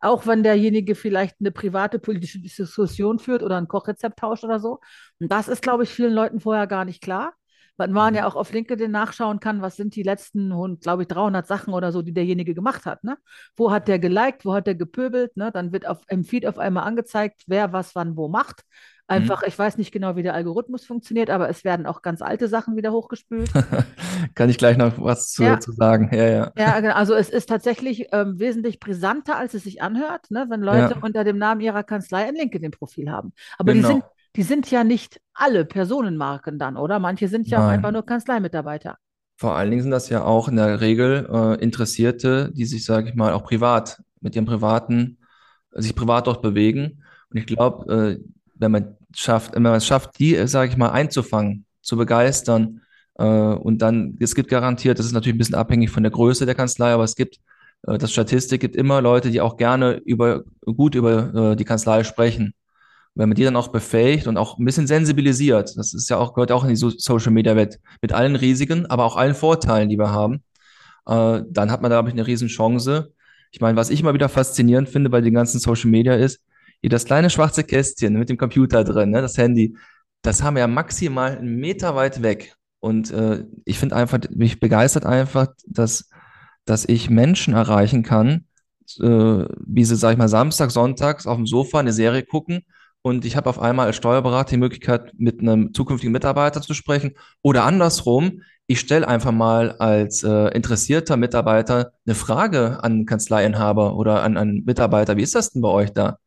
Auch 0.00 0.26
wenn 0.26 0.42
derjenige 0.42 0.94
vielleicht 0.94 1.36
eine 1.40 1.50
private 1.50 1.98
politische 1.98 2.40
Diskussion 2.40 3.18
führt 3.18 3.42
oder 3.42 3.56
ein 3.56 3.68
Kochrezept 3.68 4.18
tauscht 4.18 4.44
oder 4.44 4.58
so. 4.58 4.80
Und 5.20 5.30
das 5.30 5.48
ist, 5.48 5.60
glaube 5.60 5.82
ich, 5.82 5.90
vielen 5.90 6.12
Leuten 6.12 6.40
vorher 6.40 6.66
gar 6.66 6.84
nicht 6.84 7.02
klar 7.02 7.34
weil 7.78 7.88
man 7.88 8.14
ja 8.14 8.22
mhm. 8.22 8.28
auch 8.28 8.36
auf 8.36 8.52
LinkedIn 8.52 8.90
nachschauen 8.90 9.40
kann, 9.40 9.62
was 9.62 9.76
sind 9.76 9.94
die 9.94 10.02
letzten, 10.02 10.50
glaube 10.80 11.02
ich, 11.02 11.08
300 11.08 11.46
Sachen 11.46 11.72
oder 11.72 11.92
so, 11.92 12.02
die 12.02 12.12
derjenige 12.12 12.54
gemacht 12.54 12.84
hat. 12.84 13.04
Ne? 13.04 13.16
Wo 13.56 13.70
hat 13.70 13.88
der 13.88 13.98
geliked, 13.98 14.44
wo 14.44 14.52
hat 14.52 14.66
der 14.66 14.74
gepöbelt? 14.74 15.36
Ne? 15.36 15.50
Dann 15.52 15.72
wird 15.72 15.86
auf, 15.86 15.98
im 16.08 16.24
Feed 16.24 16.44
auf 16.44 16.58
einmal 16.58 16.84
angezeigt, 16.84 17.44
wer 17.46 17.72
was 17.72 17.94
wann 17.94 18.16
wo 18.16 18.28
macht. 18.28 18.64
Einfach, 19.10 19.40
mhm. 19.40 19.48
ich 19.48 19.58
weiß 19.58 19.78
nicht 19.78 19.90
genau, 19.90 20.16
wie 20.16 20.22
der 20.22 20.34
Algorithmus 20.34 20.84
funktioniert, 20.84 21.30
aber 21.30 21.48
es 21.48 21.64
werden 21.64 21.86
auch 21.86 22.02
ganz 22.02 22.20
alte 22.20 22.46
Sachen 22.46 22.76
wieder 22.76 22.92
hochgespült. 22.92 23.50
Kann 24.34 24.50
ich 24.50 24.58
gleich 24.58 24.76
noch 24.76 24.92
was 25.02 25.30
zu, 25.30 25.44
ja. 25.44 25.58
zu 25.58 25.72
sagen? 25.72 26.10
Ja, 26.12 26.28
ja. 26.28 26.52
Ja, 26.58 26.80
genau. 26.80 26.94
also 26.94 27.14
es 27.14 27.30
ist 27.30 27.48
tatsächlich 27.48 28.08
ähm, 28.12 28.38
wesentlich 28.38 28.80
brisanter, 28.80 29.36
als 29.36 29.54
es 29.54 29.62
sich 29.62 29.80
anhört, 29.80 30.30
ne? 30.30 30.46
wenn 30.50 30.60
Leute 30.60 30.94
ja. 30.94 30.98
unter 31.00 31.24
dem 31.24 31.38
Namen 31.38 31.62
ihrer 31.62 31.84
Kanzlei 31.84 32.26
ein 32.26 32.34
LinkedIn-Profil 32.34 33.10
haben. 33.10 33.32
Aber 33.56 33.72
genau. 33.72 33.88
die 33.88 33.94
sind 33.94 34.04
die 34.36 34.42
sind 34.42 34.70
ja 34.70 34.84
nicht 34.84 35.20
alle 35.34 35.64
Personenmarken 35.64 36.58
dann, 36.58 36.76
oder? 36.76 36.98
Manche 36.98 37.28
sind 37.28 37.48
ja 37.48 37.58
Nein. 37.58 37.66
auch 37.66 37.72
einfach 37.72 37.92
nur 37.92 38.06
Kanzleimitarbeiter. 38.06 38.98
Vor 39.36 39.54
allen 39.54 39.70
Dingen 39.70 39.82
sind 39.82 39.92
das 39.92 40.08
ja 40.08 40.24
auch 40.24 40.48
in 40.48 40.56
der 40.56 40.80
Regel 40.80 41.28
äh, 41.32 41.62
Interessierte, 41.62 42.50
die 42.52 42.64
sich, 42.64 42.84
sage 42.84 43.08
ich 43.08 43.14
mal, 43.14 43.32
auch 43.32 43.44
privat 43.44 44.02
mit 44.20 44.34
ihrem 44.34 44.46
privaten, 44.46 45.18
sich 45.72 45.94
privat 45.94 46.26
dort 46.26 46.42
bewegen. 46.42 47.04
Und 47.30 47.36
ich 47.36 47.46
glaube, 47.46 48.18
äh, 48.18 48.24
wenn 48.54 48.72
man 48.72 48.96
schafft, 49.14 49.54
wenn 49.54 49.62
man 49.62 49.74
es 49.74 49.86
schafft, 49.86 50.18
die, 50.18 50.46
sage 50.48 50.70
ich 50.70 50.76
mal, 50.76 50.90
einzufangen, 50.90 51.66
zu 51.82 51.96
begeistern, 51.96 52.80
äh, 53.18 53.24
und 53.24 53.82
dann, 53.82 54.16
es 54.20 54.34
gibt 54.34 54.48
garantiert, 54.48 54.98
das 54.98 55.06
ist 55.06 55.12
natürlich 55.12 55.34
ein 55.34 55.38
bisschen 55.38 55.54
abhängig 55.54 55.90
von 55.90 56.02
der 56.02 56.12
Größe 56.12 56.46
der 56.46 56.54
Kanzlei, 56.54 56.92
aber 56.92 57.04
es 57.04 57.16
gibt, 57.16 57.38
äh, 57.86 57.98
das 57.98 58.12
Statistik 58.12 58.60
gibt 58.60 58.76
immer 58.76 59.02
Leute, 59.02 59.30
die 59.30 59.40
auch 59.40 59.56
gerne 59.56 59.94
über, 60.04 60.44
gut 60.64 60.94
über 60.94 61.52
äh, 61.52 61.56
die 61.56 61.64
Kanzlei 61.64 62.04
sprechen 62.04 62.54
wenn 63.18 63.28
man 63.28 63.34
die 63.34 63.42
dann 63.42 63.56
auch 63.56 63.68
befähigt 63.68 64.28
und 64.28 64.36
auch 64.36 64.58
ein 64.58 64.64
bisschen 64.64 64.86
sensibilisiert, 64.86 65.76
das 65.76 65.92
ist 65.92 66.08
ja 66.08 66.18
auch, 66.18 66.34
gehört 66.34 66.52
auch 66.52 66.62
in 66.62 66.70
die 66.70 66.76
Social 66.76 67.32
Media 67.32 67.56
Welt, 67.56 67.80
mit 68.00 68.12
allen 68.12 68.36
Risiken, 68.36 68.86
aber 68.86 69.04
auch 69.04 69.16
allen 69.16 69.34
Vorteilen, 69.34 69.88
die 69.88 69.98
wir 69.98 70.12
haben, 70.12 70.44
äh, 71.06 71.42
dann 71.50 71.72
hat 71.72 71.82
man 71.82 71.90
da, 71.90 71.96
glaube 71.96 72.10
ich, 72.10 72.14
eine 72.14 72.28
riesen 72.28 72.46
Chance. 72.46 73.12
Ich 73.50 73.60
meine, 73.60 73.76
was 73.76 73.90
ich 73.90 74.00
immer 74.00 74.14
wieder 74.14 74.28
faszinierend 74.28 74.88
finde 74.88 75.10
bei 75.10 75.20
den 75.20 75.34
ganzen 75.34 75.58
Social 75.58 75.90
Media 75.90 76.14
ist, 76.14 76.40
hier 76.80 76.90
das 76.90 77.06
kleine 77.06 77.28
schwarze 77.28 77.64
Kästchen 77.64 78.16
mit 78.16 78.28
dem 78.28 78.38
Computer 78.38 78.84
drin, 78.84 79.10
ne, 79.10 79.20
das 79.20 79.36
Handy, 79.36 79.76
das 80.22 80.44
haben 80.44 80.54
wir 80.54 80.60
ja 80.60 80.68
maximal 80.68 81.36
einen 81.36 81.56
Meter 81.56 81.96
weit 81.96 82.22
weg. 82.22 82.54
Und 82.78 83.10
äh, 83.10 83.44
ich 83.64 83.80
finde 83.80 83.96
einfach, 83.96 84.20
mich 84.30 84.60
begeistert 84.60 85.04
einfach, 85.04 85.48
dass, 85.66 86.08
dass 86.66 86.84
ich 86.84 87.10
Menschen 87.10 87.54
erreichen 87.54 88.04
kann, 88.04 88.44
äh, 89.00 89.44
wie 89.66 89.84
sie, 89.84 89.96
sag 89.96 90.12
ich 90.12 90.18
mal, 90.18 90.28
Samstag, 90.28 90.70
Sonntags 90.70 91.26
auf 91.26 91.36
dem 91.36 91.46
Sofa 91.46 91.80
eine 91.80 91.92
Serie 91.92 92.22
gucken 92.22 92.62
und 93.08 93.24
ich 93.24 93.36
habe 93.36 93.48
auf 93.48 93.58
einmal 93.58 93.86
als 93.86 93.96
Steuerberater 93.96 94.50
die 94.50 94.58
Möglichkeit, 94.58 95.12
mit 95.16 95.40
einem 95.40 95.72
zukünftigen 95.72 96.12
Mitarbeiter 96.12 96.60
zu 96.60 96.74
sprechen. 96.74 97.14
Oder 97.42 97.64
andersrum, 97.64 98.42
ich 98.66 98.80
stelle 98.80 99.08
einfach 99.08 99.32
mal 99.32 99.72
als 99.72 100.22
äh, 100.22 100.48
interessierter 100.54 101.16
Mitarbeiter 101.16 101.92
eine 102.06 102.14
Frage 102.14 102.84
an 102.84 103.06
Kanzleiinhaber 103.06 103.96
oder 103.96 104.22
an 104.22 104.36
einen 104.36 104.64
Mitarbeiter. 104.64 105.16
Wie 105.16 105.22
ist 105.22 105.34
das 105.34 105.52
denn 105.52 105.62
bei 105.62 105.70
euch 105.70 105.92
da? 105.92 106.18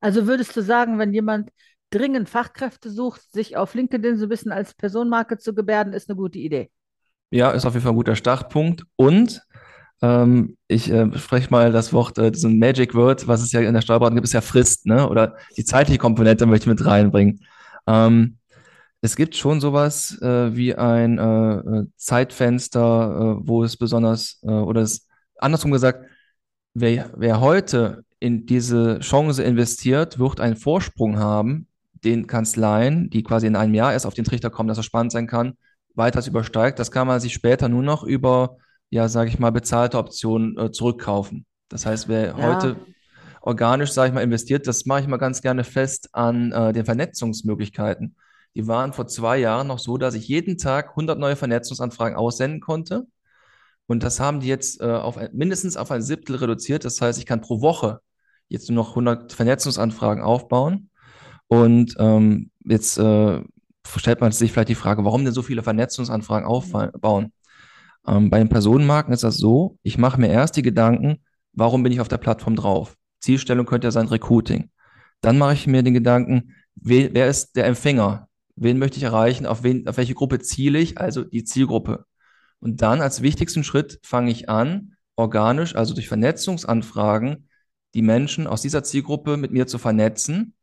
Also 0.00 0.26
würdest 0.26 0.56
du 0.56 0.62
sagen, 0.62 0.98
wenn 0.98 1.12
jemand 1.12 1.50
dringend 1.90 2.28
Fachkräfte 2.28 2.90
sucht, 2.90 3.30
sich 3.32 3.56
auf 3.56 3.74
LinkedIn 3.74 4.16
so 4.16 4.26
ein 4.26 4.30
bisschen 4.30 4.52
als 4.52 4.74
Personenmarke 4.74 5.36
zu 5.36 5.54
gebärden, 5.54 5.92
ist 5.92 6.08
eine 6.08 6.16
gute 6.16 6.38
Idee? 6.38 6.70
Ja, 7.30 7.50
ist 7.50 7.66
auf 7.66 7.74
jeden 7.74 7.82
Fall 7.82 7.92
ein 7.92 7.96
guter 7.96 8.16
Startpunkt. 8.16 8.84
Und 8.96 9.42
ähm, 10.02 10.56
ich 10.68 10.90
äh, 10.90 11.10
spreche 11.18 11.50
mal 11.50 11.72
das 11.72 11.92
Wort, 11.92 12.18
äh, 12.18 12.32
so 12.34 12.48
ein 12.48 12.58
Magic 12.58 12.94
Word, 12.94 13.28
was 13.28 13.42
es 13.42 13.52
ja 13.52 13.60
in 13.60 13.74
der 13.74 13.82
Steuerberatung 13.82 14.16
gibt, 14.16 14.26
ist 14.26 14.32
ja 14.32 14.40
Frist, 14.40 14.86
ne? 14.86 15.08
Oder 15.08 15.36
die 15.56 15.64
zeitliche 15.64 15.98
Komponente 15.98 16.46
möchte 16.46 16.64
ich 16.64 16.78
mit 16.78 16.86
reinbringen. 16.86 17.40
Ähm, 17.86 18.38
es 19.02 19.16
gibt 19.16 19.36
schon 19.36 19.60
sowas 19.60 20.18
äh, 20.20 20.54
wie 20.54 20.74
ein 20.74 21.18
äh, 21.18 21.54
äh 21.56 21.86
Zeitfenster, 21.96 23.38
äh, 23.40 23.48
wo 23.48 23.64
es 23.64 23.76
besonders, 23.76 24.40
äh, 24.42 24.50
oder 24.50 24.82
es, 24.82 25.06
andersrum 25.38 25.70
gesagt, 25.70 26.04
wer, 26.74 27.10
wer 27.16 27.40
heute 27.40 28.04
in 28.20 28.46
diese 28.46 29.00
Chance 29.00 29.42
investiert, 29.42 30.18
wird 30.18 30.40
einen 30.40 30.56
Vorsprung 30.56 31.18
haben, 31.18 31.66
den 32.04 32.26
Kanzleien, 32.26 33.10
die 33.10 33.22
quasi 33.22 33.46
in 33.46 33.56
einem 33.56 33.74
Jahr 33.74 33.92
erst 33.92 34.06
auf 34.06 34.14
den 34.14 34.24
Trichter 34.24 34.50
kommen, 34.50 34.68
dass 34.68 34.78
er 34.78 34.82
spannend 34.82 35.12
sein 35.12 35.26
kann, 35.26 35.54
weiters 35.94 36.26
übersteigt. 36.26 36.78
Das 36.78 36.90
kann 36.90 37.06
man 37.06 37.20
sich 37.20 37.32
später 37.34 37.68
nur 37.68 37.82
noch 37.82 38.04
über 38.04 38.56
ja, 38.90 39.08
sage 39.08 39.30
ich 39.30 39.38
mal, 39.38 39.52
bezahlte 39.52 39.98
Optionen 39.98 40.58
äh, 40.58 40.70
zurückkaufen. 40.72 41.46
Das 41.68 41.86
heißt, 41.86 42.08
wer 42.08 42.36
ja. 42.36 42.36
heute 42.36 42.76
organisch, 43.40 43.92
sage 43.92 44.08
ich 44.08 44.14
mal, 44.14 44.22
investiert, 44.22 44.66
das 44.66 44.84
mache 44.84 45.00
ich 45.00 45.06
mal 45.06 45.16
ganz 45.16 45.40
gerne 45.40 45.64
fest 45.64 46.10
an 46.12 46.52
äh, 46.52 46.72
den 46.72 46.84
Vernetzungsmöglichkeiten. 46.84 48.16
Die 48.54 48.66
waren 48.66 48.92
vor 48.92 49.06
zwei 49.06 49.38
Jahren 49.38 49.68
noch 49.68 49.78
so, 49.78 49.96
dass 49.96 50.14
ich 50.14 50.26
jeden 50.26 50.58
Tag 50.58 50.90
100 50.90 51.18
neue 51.18 51.36
Vernetzungsanfragen 51.36 52.16
aussenden 52.16 52.60
konnte. 52.60 53.06
Und 53.86 54.02
das 54.02 54.20
haben 54.20 54.40
die 54.40 54.48
jetzt 54.48 54.80
äh, 54.80 54.86
auf 54.86 55.18
mindestens 55.32 55.76
auf 55.76 55.90
ein 55.90 56.02
Siebtel 56.02 56.36
reduziert. 56.36 56.84
Das 56.84 57.00
heißt, 57.00 57.18
ich 57.18 57.26
kann 57.26 57.40
pro 57.40 57.60
Woche 57.60 58.00
jetzt 58.48 58.68
nur 58.68 58.84
noch 58.84 58.90
100 58.90 59.32
Vernetzungsanfragen 59.32 60.22
aufbauen. 60.22 60.90
Und 61.46 61.94
ähm, 61.98 62.50
jetzt 62.64 62.98
äh, 62.98 63.42
stellt 63.96 64.20
man 64.20 64.32
sich 64.32 64.52
vielleicht 64.52 64.68
die 64.68 64.74
Frage, 64.74 65.04
warum 65.04 65.24
denn 65.24 65.34
so 65.34 65.42
viele 65.42 65.62
Vernetzungsanfragen 65.62 66.46
aufbauen? 66.46 67.32
Ähm, 68.06 68.30
bei 68.30 68.38
den 68.38 68.48
Personenmarken 68.48 69.12
ist 69.12 69.24
das 69.24 69.36
so, 69.36 69.78
ich 69.82 69.98
mache 69.98 70.20
mir 70.20 70.28
erst 70.28 70.56
die 70.56 70.62
Gedanken, 70.62 71.18
warum 71.52 71.82
bin 71.82 71.92
ich 71.92 72.00
auf 72.00 72.08
der 72.08 72.18
Plattform 72.18 72.56
drauf? 72.56 72.96
Zielstellung 73.20 73.66
könnte 73.66 73.86
ja 73.86 73.90
sein 73.90 74.08
Recruiting. 74.08 74.70
Dann 75.20 75.38
mache 75.38 75.54
ich 75.54 75.66
mir 75.66 75.82
den 75.82 75.94
Gedanken, 75.94 76.54
wer, 76.74 77.12
wer 77.12 77.28
ist 77.28 77.56
der 77.56 77.66
Empfänger? 77.66 78.28
Wen 78.56 78.78
möchte 78.78 78.96
ich 78.96 79.02
erreichen? 79.02 79.46
Auf, 79.46 79.62
wen, 79.62 79.86
auf 79.86 79.96
welche 79.96 80.14
Gruppe 80.14 80.38
ziele 80.40 80.78
ich? 80.78 80.98
Also 80.98 81.24
die 81.24 81.44
Zielgruppe. 81.44 82.04
Und 82.60 82.82
dann 82.82 83.00
als 83.00 83.22
wichtigsten 83.22 83.64
Schritt 83.64 84.00
fange 84.02 84.30
ich 84.30 84.48
an, 84.48 84.96
organisch, 85.16 85.76
also 85.76 85.94
durch 85.94 86.08
Vernetzungsanfragen, 86.08 87.48
die 87.94 88.02
Menschen 88.02 88.46
aus 88.46 88.62
dieser 88.62 88.82
Zielgruppe 88.82 89.36
mit 89.36 89.50
mir 89.50 89.66
zu 89.66 89.78
vernetzen 89.78 90.54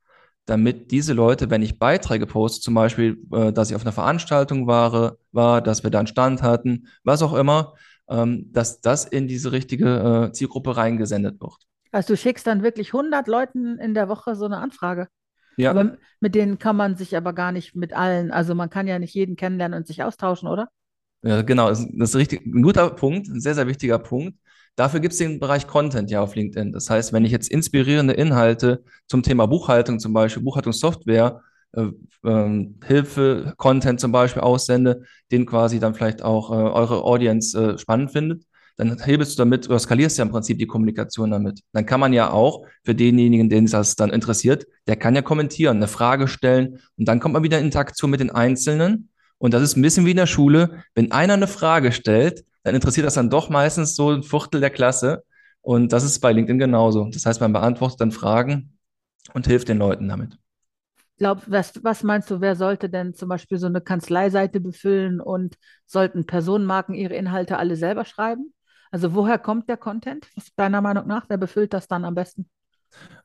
damit 0.47 0.91
diese 0.91 1.13
Leute, 1.13 1.49
wenn 1.49 1.61
ich 1.61 1.77
Beiträge 1.77 2.25
poste, 2.25 2.61
zum 2.61 2.73
Beispiel, 2.73 3.21
äh, 3.31 3.51
dass 3.51 3.69
ich 3.69 3.75
auf 3.75 3.83
einer 3.83 3.91
Veranstaltung 3.91 4.65
war, 4.65 5.17
war, 5.31 5.61
dass 5.61 5.83
wir 5.83 5.91
da 5.91 5.99
einen 5.99 6.07
Stand 6.07 6.41
hatten, 6.41 6.87
was 7.03 7.21
auch 7.21 7.33
immer, 7.33 7.75
ähm, 8.09 8.49
dass 8.53 8.81
das 8.81 9.05
in 9.05 9.27
diese 9.27 9.51
richtige 9.51 10.29
äh, 10.29 10.31
Zielgruppe 10.31 10.77
reingesendet 10.77 11.39
wird. 11.41 11.57
Also 11.91 12.13
du 12.13 12.17
schickst 12.17 12.47
dann 12.47 12.63
wirklich 12.63 12.93
100 12.93 13.27
Leuten 13.27 13.77
in 13.77 13.93
der 13.93 14.07
Woche 14.07 14.35
so 14.35 14.45
eine 14.45 14.57
Anfrage. 14.57 15.09
Ja. 15.57 15.71
Aber 15.71 15.97
mit 16.21 16.33
denen 16.33 16.59
kann 16.59 16.77
man 16.77 16.95
sich 16.95 17.17
aber 17.17 17.33
gar 17.33 17.51
nicht 17.51 17.75
mit 17.75 17.93
allen, 17.93 18.31
also 18.31 18.55
man 18.55 18.69
kann 18.69 18.87
ja 18.87 18.99
nicht 18.99 19.15
jeden 19.15 19.35
kennenlernen 19.35 19.77
und 19.77 19.87
sich 19.87 20.03
austauschen, 20.03 20.47
oder? 20.47 20.69
Ja, 21.23 21.41
genau, 21.41 21.69
das 21.69 21.81
ist 21.81 22.15
richtig, 22.15 22.45
ein 22.45 22.61
guter 22.61 22.91
Punkt, 22.91 23.27
ein 23.27 23.41
sehr, 23.41 23.55
sehr 23.55 23.67
wichtiger 23.67 23.99
Punkt. 23.99 24.37
Dafür 24.77 25.00
gibt 25.00 25.13
es 25.13 25.17
den 25.17 25.39
Bereich 25.39 25.65
Content 25.65 26.12
ja 26.12 26.22
auf 26.22 26.36
LinkedIn. 26.36 26.72
Das 26.72 26.88
heißt, 26.89 27.12
wenn 27.12 27.25
ich 27.25 27.31
jetzt 27.31 27.50
inspirierende 27.50 28.13
Inhalte 28.13 28.84
zum 29.07 29.24
Thema 29.24 29.48
Buchhaltung 29.48 30.00
zum 30.00 30.13
Beispiel, 30.13 30.43
Buchhaltungssoftware, 30.43 31.41
äh, 31.72 31.88
äh, 32.24 32.67
Hilfe, 32.86 33.55
Content 33.57 34.00
zum 34.00 34.12
Beispiel 34.12 34.43
aussende, 34.43 35.03
den 35.31 35.48
quasi 35.48 35.79
dann 35.79 35.96
vielleicht 35.96 36.22
auch 36.22 36.51
äh, 36.51 36.53
eure 36.53 37.03
Audience 37.03 37.60
äh, 37.60 37.77
spannend 37.79 38.12
findet, 38.12 38.43
dann 38.77 39.01
hebelst 39.03 39.34
du 39.34 39.41
damit 39.41 39.67
oder 39.67 39.79
skalierst 39.79 40.19
ja 40.19 40.25
im 40.25 40.29
Prinzip 40.29 40.60
die 40.60 40.67
Kommunikation 40.67 41.31
damit. 41.31 41.62
Dann 41.74 41.88
kann 41.88 42.00
man 42.00 42.13
ja 42.13 42.29
auch 42.29 42.63
für 42.86 42.93
denjenigen, 42.93 43.50
den 43.50 43.65
das 43.65 43.96
dann 43.96 44.12
interessiert, 44.12 44.67
der 44.86 44.96
kann 44.96 45.15
ja 45.15 45.24
kommentieren, 45.24 45.77
eine 45.77 45.88
Frage 45.88 46.27
stellen 46.27 46.77
und 46.98 47.07
dann 47.07 47.19
kommt 47.19 47.34
man 47.34 47.41
wieder 47.41 47.57
in 47.57 47.65
Interaktion 47.65 48.12
mit 48.12 48.19
den 48.19 48.29
Einzelnen. 48.29 49.10
Und 49.39 49.55
das 49.55 49.63
ist 49.63 49.75
ein 49.75 49.81
bisschen 49.81 50.05
wie 50.05 50.12
in 50.12 50.17
der 50.17 50.27
Schule. 50.27 50.84
Wenn 50.93 51.12
einer 51.12 51.34
eine 51.34 51.48
Frage 51.48 51.91
stellt, 51.91 52.43
dann 52.67 52.75
interessiert 52.75 53.07
das 53.07 53.13
dann 53.13 53.29
doch 53.29 53.47
meistens 53.47 53.95
so 53.95 54.12
ein 54.12 54.24
Viertel 54.24 54.59
der 54.59 54.69
Klasse. 54.69 55.24
Und 55.62 55.93
das 55.93 56.03
ist 56.03 56.19
bei 56.19 56.33
LinkedIn 56.33 56.59
genauso. 56.59 57.09
Das 57.09 57.25
heißt, 57.25 57.39
man 57.39 57.53
beantwortet 57.53 58.01
dann 58.01 58.12
Fragen 58.12 58.77
und 59.33 59.47
hilft 59.47 59.69
den 59.69 59.77
Leuten 59.77 60.09
damit. 60.09 60.38
Glaub, 61.17 61.43
was, 61.47 61.81
was 61.81 62.03
meinst 62.03 62.29
du, 62.29 62.41
wer 62.41 62.57
sollte 62.57 62.89
denn 62.89 63.15
zum 63.15 63.29
Beispiel 63.29 63.57
so 63.57 63.67
eine 63.67 63.79
Kanzleiseite 63.79 64.59
befüllen 64.59 65.21
und 65.21 65.55
sollten 65.86 66.25
Personenmarken 66.25 66.93
ihre 66.93 67.15
Inhalte 67.15 67.57
alle 67.57 67.77
selber 67.77 68.03
schreiben? 68.03 68.53
Also 68.91 69.15
woher 69.15 69.39
kommt 69.39 69.69
der 69.69 69.77
Content? 69.77 70.27
Deiner 70.57 70.81
Meinung 70.81 71.07
nach? 71.07 71.25
Wer 71.29 71.38
befüllt 71.38 71.74
das 71.74 71.88
dann 71.88 72.03
am 72.03 72.15
besten? 72.15 72.50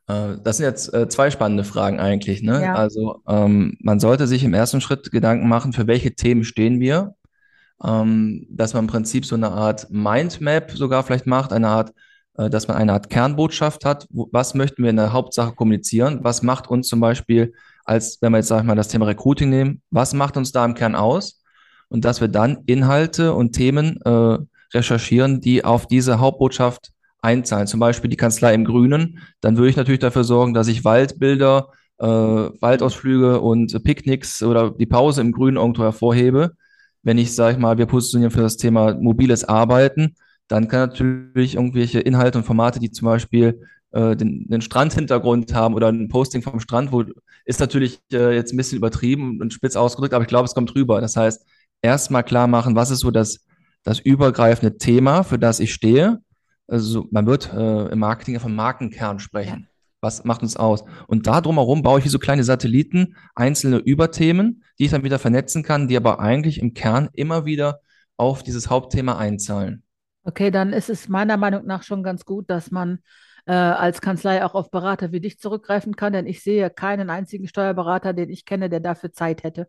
Äh, 0.07 0.37
das 0.41 0.57
sind 0.57 0.67
jetzt 0.67 0.93
äh, 0.93 1.09
zwei 1.09 1.31
spannende 1.31 1.65
Fragen 1.65 1.99
eigentlich. 1.99 2.41
Ne? 2.41 2.61
Ja. 2.61 2.75
Also 2.75 3.21
ähm, 3.27 3.77
man 3.81 3.99
sollte 3.99 4.25
sich 4.25 4.45
im 4.45 4.53
ersten 4.53 4.79
Schritt 4.79 5.11
Gedanken 5.11 5.49
machen, 5.49 5.73
für 5.73 5.85
welche 5.85 6.15
Themen 6.15 6.45
stehen 6.45 6.79
wir 6.79 7.15
ähm, 7.83 8.45
dass 8.49 8.73
man 8.73 8.85
im 8.85 8.89
Prinzip 8.89 9.25
so 9.25 9.35
eine 9.35 9.51
Art 9.51 9.87
Mindmap 9.89 10.71
sogar 10.71 11.03
vielleicht 11.03 11.27
macht, 11.27 11.51
eine 11.51 11.67
Art, 11.67 11.93
äh, 12.37 12.49
dass 12.49 12.67
man 12.67 12.77
eine 12.77 12.93
Art 12.93 13.09
Kernbotschaft 13.09 13.85
hat. 13.85 14.07
Was 14.09 14.53
möchten 14.53 14.83
wir 14.83 14.89
in 14.89 14.95
der 14.95 15.13
Hauptsache 15.13 15.53
kommunizieren? 15.53 16.19
Was 16.21 16.43
macht 16.43 16.69
uns 16.69 16.87
zum 16.87 16.99
Beispiel 16.99 17.53
als, 17.85 18.19
wenn 18.21 18.31
wir 18.31 18.37
jetzt, 18.37 18.47
sag 18.47 18.61
ich 18.61 18.67
mal, 18.67 18.75
das 18.75 18.87
Thema 18.87 19.07
Recruiting 19.07 19.49
nehmen, 19.49 19.81
was 19.91 20.13
macht 20.13 20.37
uns 20.37 20.51
da 20.51 20.63
im 20.63 20.75
Kern 20.75 20.95
aus? 20.95 21.41
Und 21.89 22.05
dass 22.05 22.21
wir 22.21 22.29
dann 22.29 22.63
Inhalte 22.65 23.33
und 23.33 23.51
Themen 23.51 23.99
äh, 24.01 24.37
recherchieren, 24.73 25.41
die 25.41 25.63
auf 25.65 25.85
diese 25.85 26.19
Hauptbotschaft 26.19 26.91
einzahlen. 27.21 27.67
Zum 27.67 27.79
Beispiel 27.79 28.09
die 28.09 28.17
Kanzlei 28.17 28.53
im 28.53 28.65
Grünen. 28.65 29.19
Dann 29.41 29.57
würde 29.57 29.69
ich 29.69 29.75
natürlich 29.75 29.99
dafür 29.99 30.23
sorgen, 30.23 30.53
dass 30.53 30.67
ich 30.67 30.83
Waldbilder, 30.83 31.69
äh, 31.99 32.05
Waldausflüge 32.05 33.41
und 33.41 33.83
Picknicks 33.83 34.41
oder 34.41 34.71
die 34.71 34.85
Pause 34.85 35.21
im 35.21 35.33
Grünen 35.33 35.57
irgendwo 35.57 35.83
hervorhebe 35.83 36.55
wenn 37.03 37.17
ich, 37.17 37.35
sage 37.35 37.53
ich 37.53 37.59
mal, 37.59 37.77
wir 37.77 37.85
positionieren 37.85 38.31
für 38.31 38.41
das 38.41 38.57
Thema 38.57 38.95
mobiles 38.95 39.43
Arbeiten, 39.43 40.15
dann 40.47 40.67
kann 40.67 40.89
natürlich 40.89 41.55
irgendwelche 41.55 41.99
Inhalte 41.99 42.37
und 42.37 42.45
Formate, 42.45 42.79
die 42.79 42.91
zum 42.91 43.05
Beispiel 43.05 43.61
äh, 43.91 44.15
den, 44.15 44.47
den 44.47 44.61
Strandhintergrund 44.61 45.53
haben 45.53 45.75
oder 45.75 45.89
ein 45.89 46.09
Posting 46.09 46.41
vom 46.41 46.59
Strand, 46.59 46.91
wo 46.91 47.03
ist 47.45 47.59
natürlich 47.59 48.01
äh, 48.11 48.35
jetzt 48.35 48.53
ein 48.53 48.57
bisschen 48.57 48.77
übertrieben 48.77 49.41
und 49.41 49.53
spitz 49.53 49.75
ausgedrückt, 49.75 50.13
aber 50.13 50.23
ich 50.23 50.29
glaube, 50.29 50.45
es 50.45 50.55
kommt 50.55 50.73
rüber. 50.75 51.01
Das 51.01 51.15
heißt, 51.15 51.45
erstmal 51.81 52.23
klar 52.23 52.47
machen, 52.47 52.75
was 52.75 52.91
ist 52.91 52.99
so 52.99 53.11
das, 53.11 53.45
das 53.83 53.99
übergreifende 53.99 54.77
Thema, 54.77 55.23
für 55.23 55.37
das 55.37 55.59
ich 55.59 55.73
stehe. 55.73 56.19
Also 56.67 57.07
man 57.11 57.25
wird 57.25 57.51
äh, 57.53 57.89
im 57.89 57.99
Marketing 57.99 58.35
ja 58.35 58.39
vom 58.39 58.55
Markenkern 58.55 59.19
sprechen. 59.19 59.67
Was 60.03 60.25
macht 60.25 60.43
uns 60.43 60.57
aus? 60.57 60.83
Und 61.07 61.25
da 61.27 61.39
drumherum 61.39 61.81
baue 61.81 61.99
ich 61.99 62.05
wie 62.05 62.09
so 62.09 62.19
kleine 62.19 62.43
Satelliten, 62.43 63.15
einzelne 63.35 63.77
Überthemen, 63.77 64.63
die 64.77 64.85
ich 64.85 64.91
dann 64.91 65.03
wieder 65.03 65.17
vernetzen 65.17 65.63
kann, 65.63 65.87
die 65.87 65.95
aber 65.95 66.19
eigentlich 66.19 66.59
im 66.59 66.73
Kern 66.73 67.09
immer 67.13 67.45
wieder 67.45 67.79
auf 68.17 68.43
dieses 68.43 68.69
Hauptthema 68.69 69.17
einzahlen. 69.17 69.83
Okay, 70.25 70.51
dann 70.51 70.73
ist 70.73 70.89
es 70.89 71.07
meiner 71.07 71.37
Meinung 71.37 71.65
nach 71.65 71.83
schon 71.83 72.03
ganz 72.03 72.25
gut, 72.25 72.49
dass 72.49 72.69
man 72.69 72.99
äh, 73.45 73.53
als 73.53 74.01
Kanzlei 74.01 74.43
auch 74.45 74.55
auf 74.55 74.71
Berater 74.71 75.11
wie 75.11 75.19
dich 75.19 75.39
zurückgreifen 75.39 75.95
kann, 75.95 76.13
denn 76.13 76.27
ich 76.27 76.43
sehe 76.43 76.69
keinen 76.69 77.09
einzigen 77.09 77.47
Steuerberater, 77.47 78.13
den 78.13 78.29
ich 78.29 78.45
kenne, 78.45 78.69
der 78.69 78.79
dafür 78.79 79.11
Zeit 79.11 79.43
hätte. 79.43 79.67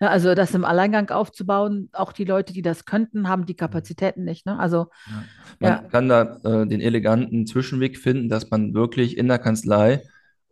Ja, 0.00 0.08
also 0.08 0.34
das 0.34 0.54
im 0.54 0.64
Alleingang 0.64 1.10
aufzubauen, 1.10 1.88
auch 1.92 2.12
die 2.12 2.24
Leute, 2.24 2.52
die 2.52 2.62
das 2.62 2.84
könnten, 2.84 3.28
haben 3.28 3.46
die 3.46 3.56
Kapazitäten 3.56 4.24
nicht. 4.24 4.46
Ne? 4.46 4.58
Also 4.58 4.86
ja. 5.06 5.24
man 5.60 5.70
ja. 5.70 5.88
kann 5.88 6.08
da 6.08 6.38
äh, 6.42 6.66
den 6.66 6.80
eleganten 6.80 7.46
Zwischenweg 7.46 7.98
finden, 7.98 8.28
dass 8.28 8.50
man 8.50 8.74
wirklich 8.74 9.16
in 9.16 9.28
der 9.28 9.38
Kanzlei 9.38 10.02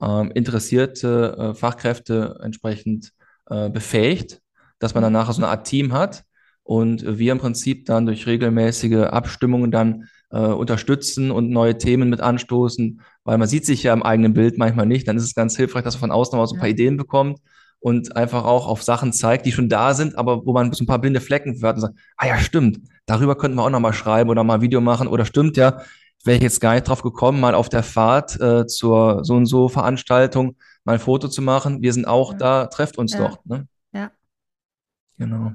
äh, 0.01 0.29
interessierte 0.35 1.55
Fachkräfte 1.55 2.39
entsprechend 2.43 3.13
äh, 3.51 3.69
befähigt, 3.69 4.41
dass 4.79 4.95
man 4.95 5.03
dann 5.03 5.13
nachher 5.13 5.33
so 5.33 5.43
eine 5.43 5.51
Art 5.51 5.67
Team 5.67 5.93
hat 5.93 6.23
und 6.63 7.19
wir 7.19 7.33
im 7.33 7.39
Prinzip 7.39 7.85
dann 7.87 8.07
durch 8.07 8.27
regelmäßige 8.27 9.09
Abstimmungen 9.09 9.73
dann 9.73 10.09
äh, 10.31 10.39
unterstützen 10.39 11.31
und 11.31 11.51
neue 11.51 11.79
Themen 11.79 12.09
mit 12.09 12.21
anstoßen, 12.21 13.01
weil 13.25 13.39
man 13.39 13.49
sieht 13.49 13.67
sich 13.67 13.83
ja 13.83 13.93
im 13.93 14.03
eigenen 14.03 14.35
Bild 14.35 14.59
manchmal 14.59 14.87
nicht. 14.87 15.09
Dann 15.09 15.17
ist 15.17 15.25
es 15.25 15.35
ganz 15.35 15.57
hilfreich, 15.57 15.85
dass 15.85 15.95
man 15.95 16.11
von 16.11 16.11
außen 16.13 16.39
mal 16.39 16.47
so 16.47 16.55
ein 16.55 16.61
paar 16.61 16.69
Ideen 16.69 16.97
bekommt 16.97 17.41
und 17.81 18.17
einfach 18.17 18.45
auch 18.45 18.67
auf 18.67 18.83
Sachen 18.83 19.13
zeigt, 19.13 19.47
die 19.47 19.53
schon 19.53 19.69
da 19.69 19.95
sind, 19.95 20.17
aber 20.17 20.45
wo 20.47 20.53
man 20.53 20.73
so 20.73 20.85
ein 20.85 20.87
paar 20.87 21.01
blinde 21.01 21.21
Flecken 21.21 21.61
wird 21.63 21.77
und 21.77 21.81
sagt, 21.81 21.99
ah 22.17 22.27
ja, 22.27 22.39
stimmt, 22.39 22.81
darüber 23.07 23.37
könnten 23.37 23.57
wir 23.57 23.65
auch 23.65 23.71
nochmal 23.71 23.95
schreiben 23.95 24.31
oder 24.31 24.45
mal 24.45 24.57
ein 24.57 24.61
Video 24.61 24.81
machen 24.81 25.09
oder 25.09 25.25
stimmt 25.25 25.57
ja, 25.57 25.83
wäre 26.25 26.37
ich 26.37 26.43
jetzt 26.43 26.61
gar 26.61 26.75
nicht 26.75 26.87
drauf 26.87 27.03
gekommen, 27.03 27.41
mal 27.41 27.55
auf 27.55 27.69
der 27.69 27.83
Fahrt 27.83 28.39
äh, 28.41 28.67
zur 28.67 29.25
so 29.25 29.35
und 29.35 29.47
so 29.47 29.69
Veranstaltung 29.69 30.57
mal 30.85 30.95
ein 30.95 30.99
Foto 30.99 31.29
zu 31.29 31.43
machen. 31.43 31.83
Wir 31.83 31.93
sind 31.93 32.07
auch 32.07 32.33
ja. 32.33 32.39
da, 32.39 32.67
trefft 32.67 32.99
uns 32.99 33.15
ja. 33.15 33.21
doch. 33.21 33.45
Ne? 33.45 33.67
Ja. 33.93 34.11
Genau. 35.19 35.53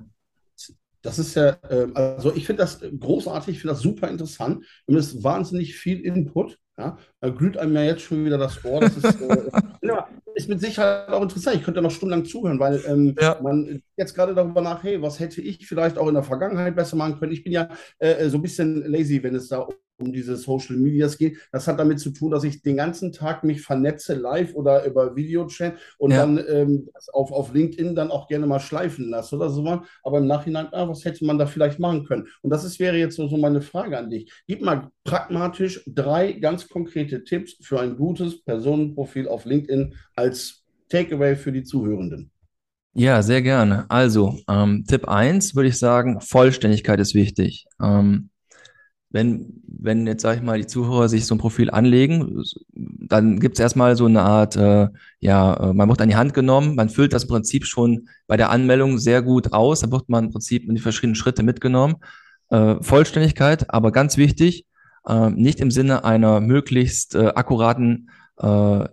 Das 1.05 1.19
ist 1.19 1.35
ja, 1.35 1.57
äh, 1.69 1.88
also 1.93 2.33
ich 2.33 2.45
finde 2.47 2.63
das 2.63 2.79
großartig, 3.00 3.55
ich 3.55 3.62
finde 3.62 3.74
das 3.74 3.83
super 3.83 4.09
interessant. 4.09 4.65
Und 4.88 4.95
es 4.95 5.13
ist 5.13 5.24
wahnsinnig 5.24 5.75
viel 5.75 6.01
Input. 6.01 6.57
Ja, 6.77 6.97
da 7.21 7.29
glüht 7.29 7.57
einem 7.57 7.75
ja 7.75 7.83
jetzt 7.83 8.01
schon 8.01 8.25
wieder 8.25 8.37
das 8.37 8.65
Ohr. 8.65 8.81
Das 8.81 8.98
ist, 8.98 9.22
äh, 9.22 9.50
ja, 9.81 10.09
ist 10.33 10.50
mit 10.50 10.59
Sicherheit 10.59 11.07
auch 11.09 11.22
interessant. 11.22 11.55
Ich 11.55 11.63
könnte 11.63 11.81
noch 11.81 11.91
stundenlang 11.91 12.25
zuhören, 12.25 12.59
weil 12.59 12.83
ähm, 12.85 13.15
ja. 13.20 13.39
man 13.41 13.81
jetzt 13.96 14.13
gerade 14.13 14.33
darüber 14.33 14.61
nach, 14.61 14.83
hey, 14.83 15.01
was 15.01 15.20
hätte 15.20 15.41
ich 15.41 15.65
vielleicht 15.68 15.98
auch 15.98 16.07
in 16.07 16.15
der 16.15 16.24
Vergangenheit 16.24 16.75
besser 16.75 16.98
machen 16.98 17.18
können? 17.18 17.31
Ich 17.31 17.44
bin 17.44 17.53
ja 17.53 17.70
äh, 18.00 18.27
so 18.27 18.37
ein 18.37 18.41
bisschen 18.41 18.83
lazy, 18.91 19.24
wenn 19.24 19.35
es 19.35 19.48
da 19.48 19.68
um 19.98 20.12
diese 20.12 20.36
Social 20.36 20.77
Medias 20.77 21.18
geht. 21.18 21.38
Das 21.51 21.68
hat 21.68 21.79
damit 21.79 22.00
zu 22.00 22.12
tun, 22.12 22.31
dass 22.31 22.44
ich 22.44 22.62
den 22.62 22.77
ganzen 22.77 23.12
Tag 23.12 23.44
mich 23.44 23.62
vernetze, 23.62 24.14
live 24.14 24.53
oder 24.55 24.86
über 24.86 25.16
Videochat 25.16 25.75
und 25.98 26.12
ja. 26.12 26.18
dann 26.18 26.44
ähm, 26.48 26.90
auf, 27.14 27.31
auf 27.31 27.53
LinkedIn 27.53 27.96
dann 27.96 28.12
auch 28.12 28.27
gerne 28.27 28.48
mal 28.48 28.60
schleifen 28.60 29.10
lasse 29.10 29.36
oder 29.36 29.50
so. 29.50 29.66
Aber 30.03 30.18
im 30.20 30.27
Nachhinein, 30.27 30.68
ah, 30.72 30.88
was 30.88 31.05
hätte 31.05 31.25
man 31.25 31.38
da 31.38 31.46
vielleicht 31.46 31.79
machen 31.79 32.05
können? 32.05 32.27
Und 32.42 32.50
das 32.50 32.64
ist, 32.64 32.79
wäre 32.79 32.98
jetzt 32.98 33.16
so, 33.16 33.27
so 33.27 33.38
meine 33.38 33.62
Frage 33.62 33.98
an 33.98 34.10
dich. 34.10 34.31
Gib 34.48 34.62
mal 34.62 34.90
pragmatisch 35.03 35.84
drei 35.88 36.34
ganz 36.34 36.68
konkrete 36.68 37.24
Tipps 37.24 37.55
für 37.62 37.79
ein 37.79 37.96
gutes 37.96 38.44
Personenprofil 38.44 39.27
auf 39.27 39.46
LinkedIn 39.46 39.96
als 40.16 40.64
Takeaway 40.90 41.36
für 41.36 41.51
die 41.51 41.64
Zuhörenden. 41.64 42.31
Ja, 42.98 43.22
sehr 43.22 43.42
gerne. 43.42 43.86
Also, 43.90 44.40
ähm, 44.50 44.86
Tipp 44.88 45.08
1 45.08 45.55
würde 45.55 45.68
ich 45.68 45.77
sagen, 45.77 46.22
Vollständigkeit 46.22 47.00
ist 47.01 47.14
wichtig. 47.14 47.66
Ähm, 47.81 48.29
wenn, 49.15 49.63
wenn 49.65 50.05
jetzt, 50.07 50.23
sage 50.23 50.39
ich 50.39 50.43
mal, 50.43 50.57
die 50.57 50.67
Zuhörer 50.67 51.07
sich 51.07 51.25
so 51.25 51.35
ein 51.35 51.37
Profil 51.37 51.69
anlegen, 51.69 52.43
dann 52.73 53.39
gibt 53.39 53.55
es 53.55 53.61
erstmal 53.61 53.95
so 53.95 54.07
eine 54.07 54.21
Art, 54.21 54.57
äh, 54.57 54.89
ja, 55.21 55.53
äh, 55.53 55.73
man 55.73 55.87
wird 55.87 56.01
an 56.01 56.09
die 56.09 56.17
Hand 56.17 56.33
genommen, 56.33 56.75
man 56.75 56.89
füllt 56.89 57.13
das 57.13 57.25
Prinzip 57.25 57.65
schon 57.65 58.09
bei 58.27 58.35
der 58.35 58.49
Anmeldung 58.49 58.97
sehr 58.97 59.21
gut 59.21 59.53
aus, 59.53 59.79
da 59.79 59.89
wird 59.89 60.09
man 60.09 60.25
im 60.25 60.31
Prinzip 60.31 60.67
in 60.67 60.75
die 60.75 60.81
verschiedenen 60.81 61.15
Schritte 61.15 61.43
mitgenommen. 61.43 61.95
Äh, 62.49 62.75
Vollständigkeit, 62.81 63.69
aber 63.69 63.93
ganz 63.93 64.17
wichtig, 64.17 64.65
äh, 65.07 65.29
nicht 65.29 65.61
im 65.61 65.71
Sinne 65.71 66.03
einer 66.03 66.41
möglichst 66.41 67.15
äh, 67.15 67.27
akkuraten 67.27 68.09
äh, 68.37 68.45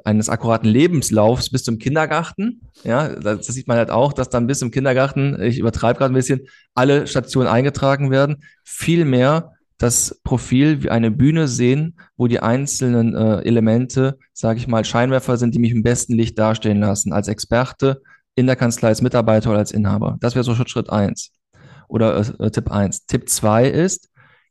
eines 0.05 0.29
akkuraten 0.29 0.71
Lebenslaufs 0.71 1.51
bis 1.51 1.65
zum 1.65 1.81
Kindergarten. 1.81 2.61
Ja, 2.85 3.09
das, 3.09 3.45
das, 3.45 3.57
sieht 3.57 3.67
man 3.67 3.77
halt 3.77 3.91
auch, 3.91 4.13
dass 4.13 4.29
dann 4.29 4.47
bis 4.47 4.61
zum 4.61 4.71
Kindergarten, 4.71 5.43
ich 5.43 5.59
übertreibe 5.59 5.99
gerade 5.99 6.13
ein 6.13 6.15
bisschen, 6.15 6.43
alle 6.75 7.09
Stationen 7.09 7.49
eingetragen 7.49 8.13
werden. 8.13 8.45
Vielmehr 8.63 9.55
das 9.83 10.21
Profil 10.23 10.85
wie 10.85 10.91
eine 10.91 11.11
Bühne 11.11 11.49
sehen, 11.49 11.99
wo 12.17 12.29
die 12.29 12.39
einzelnen 12.39 13.17
äh, 13.17 13.41
Elemente, 13.41 14.17
sage 14.33 14.61
ich 14.61 14.69
mal, 14.69 14.85
Scheinwerfer 14.85 15.37
sind, 15.37 15.57
die 15.57 15.59
mich 15.59 15.73
im 15.73 15.83
besten 15.83 16.15
Licht 16.15 16.39
dastehen 16.39 16.79
lassen, 16.79 17.13
als 17.13 17.27
Experte 17.27 18.01
in 18.37 18.47
der 18.47 18.55
Kanzlei, 18.55 18.89
als 18.89 19.03
Mitarbeiter 19.03 19.51
oder 19.51 19.59
als 19.59 19.73
Inhaber. 19.73 20.19
Das 20.21 20.37
wäre 20.37 20.45
so 20.45 20.55
Schritt 20.55 20.89
eins 20.91 21.33
oder 21.89 22.17
äh, 22.39 22.51
Tipp 22.53 22.71
eins. 22.71 23.07
Tipp 23.07 23.29
zwei 23.29 23.69
ist, 23.69 24.09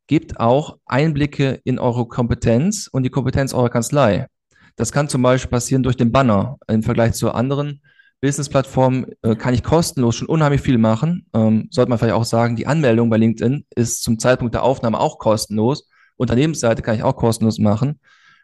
gebt 0.07 0.37
auch 0.37 0.77
Einblicke 0.85 1.61
in 1.63 1.79
eure 1.79 2.07
Kompetenz 2.07 2.89
und 2.91 3.03
die 3.03 3.09
Kompetenz 3.09 3.53
eurer 3.53 3.69
Kanzlei. 3.69 4.27
Das 4.75 4.91
kann 4.91 5.07
zum 5.07 5.21
Beispiel 5.21 5.49
passieren 5.49 5.81
durch 5.81 5.95
den 5.95 6.11
Banner 6.11 6.57
im 6.67 6.83
Vergleich 6.83 7.13
zu 7.13 7.31
anderen 7.31 7.81
Business-Plattform 8.21 9.07
äh, 9.23 9.35
kann 9.35 9.53
ich 9.53 9.63
kostenlos 9.63 10.15
schon 10.15 10.27
unheimlich 10.27 10.61
viel 10.61 10.77
machen. 10.77 11.25
Ähm, 11.33 11.67
sollte 11.71 11.89
man 11.89 11.97
vielleicht 11.97 12.13
auch 12.13 12.25
sagen, 12.25 12.55
die 12.55 12.67
Anmeldung 12.67 13.09
bei 13.09 13.17
LinkedIn 13.17 13.65
ist 13.75 14.03
zum 14.03 14.19
Zeitpunkt 14.19 14.53
der 14.53 14.63
Aufnahme 14.63 14.99
auch 14.99 15.17
kostenlos. 15.17 15.87
Unternehmensseite 16.17 16.83
kann 16.83 16.95
ich 16.95 17.03
auch 17.03 17.15
kostenlos 17.15 17.57
machen. 17.57 17.99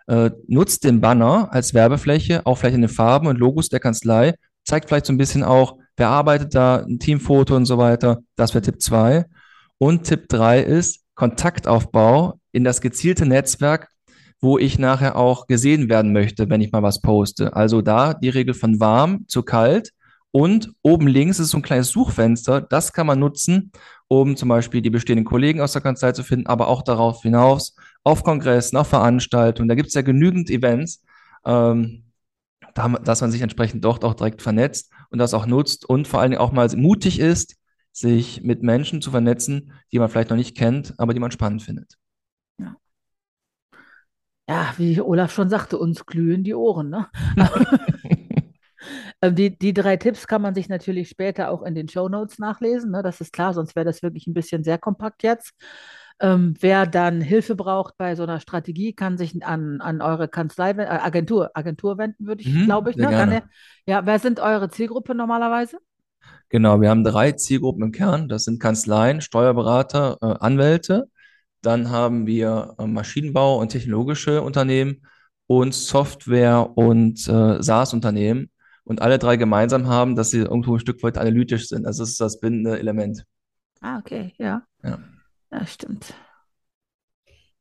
Äh, 0.08 0.32
nutzt 0.48 0.84
den 0.84 1.00
Banner 1.00 1.50
als 1.52 1.74
Werbefläche, 1.74 2.46
auch 2.46 2.58
vielleicht 2.58 2.76
in 2.76 2.82
den 2.82 2.90
Farben 2.90 3.28
und 3.28 3.38
Logos 3.38 3.70
der 3.70 3.80
Kanzlei. 3.80 4.34
Zeigt 4.66 4.88
vielleicht 4.88 5.06
so 5.06 5.14
ein 5.14 5.18
bisschen 5.18 5.44
auch, 5.44 5.78
wer 5.96 6.10
arbeitet 6.10 6.56
da, 6.56 6.78
ein 6.78 6.98
Teamfoto 6.98 7.56
und 7.56 7.66
so 7.66 7.78
weiter. 7.78 8.20
Das 8.36 8.54
wäre 8.54 8.64
Tipp 8.64 8.82
zwei. 8.82 9.26
Und 9.78 10.04
Tipp 10.04 10.28
drei 10.28 10.62
ist 10.62 11.04
Kontaktaufbau 11.14 12.40
in 12.52 12.64
das 12.64 12.82
gezielte 12.82 13.26
Netzwerk 13.26 13.90
wo 14.40 14.58
ich 14.58 14.78
nachher 14.78 15.16
auch 15.16 15.48
gesehen 15.48 15.90
werden 15.90 16.14
möchte, 16.14 16.50
wenn 16.50 16.62
ich 16.62 16.72
mal 16.72 16.84
was 16.84 17.02
poste. 17.02 17.56
Also 17.56 17.82
da 17.82 18.14
die 18.14 18.30
Regel 18.30 18.54
von 18.54 18.80
warm 18.80 19.26
zu 19.28 19.44
kalt. 19.44 19.92
Und 20.32 20.72
oben 20.84 21.08
links 21.08 21.40
ist 21.40 21.50
so 21.50 21.58
ein 21.58 21.64
kleines 21.64 21.90
Suchfenster. 21.90 22.62
Das 22.62 22.94
kann 22.94 23.08
man 23.08 23.20
nutzen, 23.20 23.72
um 24.08 24.36
zum 24.36 24.50
Beispiel 24.50 24.82
die 24.82 24.90
bestehenden 24.90 25.26
Kollegen 25.26 25.62
aus 25.62 25.74
der 25.74 25.82
Kanzlei 25.82 26.12
zu 26.12 26.24
finden, 26.24 26.48
aber 26.48 26.68
auch 26.68 26.84
darauf 26.84 27.22
hinaus 27.24 27.76
auf 28.04 28.24
Kongressen, 28.24 28.78
auf 28.78 28.88
Veranstaltungen. 28.88 29.70
Da 29.70 29.76
gibt 29.76 29.88
es 29.88 29.96
ja 29.96 30.02
genügend 30.02 30.50
Events, 30.50 31.04
ähm, 31.46 32.04
dass 32.76 33.22
man 33.22 33.32
sich 33.32 33.42
entsprechend 33.42 33.84
dort 33.84 34.06
auch 34.06 34.14
direkt 34.14 34.42
vernetzt 34.42 34.92
und 35.10 35.18
das 35.18 35.34
auch 35.34 35.48
nutzt 35.48 35.86
und 35.90 36.08
vor 36.08 36.20
allen 36.20 36.32
Dingen 36.32 36.42
auch 36.42 36.52
mal 36.52 36.70
mutig 36.76 37.20
ist, 37.20 37.56
sich 37.92 38.44
mit 38.44 38.62
Menschen 38.62 39.02
zu 39.02 39.10
vernetzen, 39.10 39.74
die 39.92 39.98
man 39.98 40.10
vielleicht 40.10 40.30
noch 40.30 40.38
nicht 40.38 40.56
kennt, 40.56 40.94
aber 41.00 41.14
die 41.14 41.20
man 41.20 41.32
spannend 41.32 41.64
findet. 41.64 41.98
Ja, 44.48 44.74
wie 44.78 45.02
Olaf 45.02 45.34
schon 45.34 45.50
sagte, 45.50 45.78
uns 45.78 46.06
glühen 46.06 46.44
die 46.44 46.56
Ohren. 46.56 46.90
Ne? 46.90 47.08
Ähm, 49.22 49.36
die, 49.36 49.58
die 49.58 49.74
drei 49.74 49.98
Tipps 49.98 50.28
kann 50.28 50.42
man 50.42 50.54
sich 50.54 50.70
natürlich 50.70 51.10
später 51.10 51.50
auch 51.50 51.64
in 51.64 51.76
den 51.76 51.90
Show 51.90 52.08
Notes 52.08 52.40
nachlesen. 52.40 52.92
Ne? 52.92 53.02
Das 53.02 53.22
ist 53.22 53.34
klar, 53.34 53.54
sonst 53.54 53.76
wäre 53.76 53.86
das 53.86 54.04
wirklich 54.04 54.28
ein 54.28 54.34
bisschen 54.34 54.64
sehr 54.64 54.78
kompakt 54.78 55.24
jetzt. 55.24 55.54
Ähm, 56.20 56.56
wer 56.60 56.88
dann 56.88 57.22
Hilfe 57.22 57.56
braucht 57.56 57.96
bei 57.98 58.16
so 58.16 58.24
einer 58.24 58.40
Strategie, 58.40 58.94
kann 58.94 59.18
sich 59.18 59.44
an, 59.44 59.82
an 59.82 60.02
eure 60.02 60.28
Kanzlei, 60.28 60.72
äh, 60.72 60.86
Agentur, 60.86 61.52
Agentur 61.54 61.98
wenden, 61.98 62.26
würde 62.26 62.42
ich, 62.42 62.54
mhm, 62.54 62.66
glaube 62.66 62.90
ich. 62.90 62.98
Ne? 62.98 63.12
Er, 63.12 63.44
ja, 63.86 64.06
wer 64.06 64.20
sind 64.20 64.40
eure 64.40 64.70
Zielgruppe 64.70 65.14
normalerweise? 65.14 65.78
Genau, 66.50 66.82
wir 66.82 66.90
haben 66.90 67.04
drei 67.04 67.34
Zielgruppen 67.34 67.84
im 67.84 67.92
Kern. 67.92 68.30
Das 68.30 68.46
sind 68.46 68.60
Kanzleien, 68.60 69.22
Steuerberater, 69.22 70.18
äh, 70.22 70.26
Anwälte. 70.40 71.10
Dann 71.62 71.90
haben 71.90 72.26
wir 72.28 72.76
äh, 72.78 72.86
Maschinenbau 72.86 73.60
und 73.60 73.70
technologische 73.70 74.42
Unternehmen 74.42 75.06
und 75.48 75.74
Software 75.74 76.78
und 76.78 77.28
äh, 77.28 77.62
SaaS-Unternehmen. 77.62 78.52
Und 78.84 79.02
alle 79.02 79.20
drei 79.20 79.36
gemeinsam 79.36 79.88
haben, 79.88 80.16
dass 80.16 80.32
sie 80.32 80.40
irgendwo 80.40 80.76
ein 80.76 80.80
Stück 80.80 81.04
weit 81.04 81.18
analytisch 81.18 81.68
sind. 81.68 81.86
Also 81.86 82.04
das 82.04 82.12
ist 82.12 82.22
das 82.22 82.40
bindende 82.40 82.80
Element. 82.80 83.26
Ah, 83.82 84.00
okay, 84.00 84.34
ja. 84.38 84.64
Ja. 84.84 85.00
Ja, 85.52 85.66
stimmt. 85.66 86.14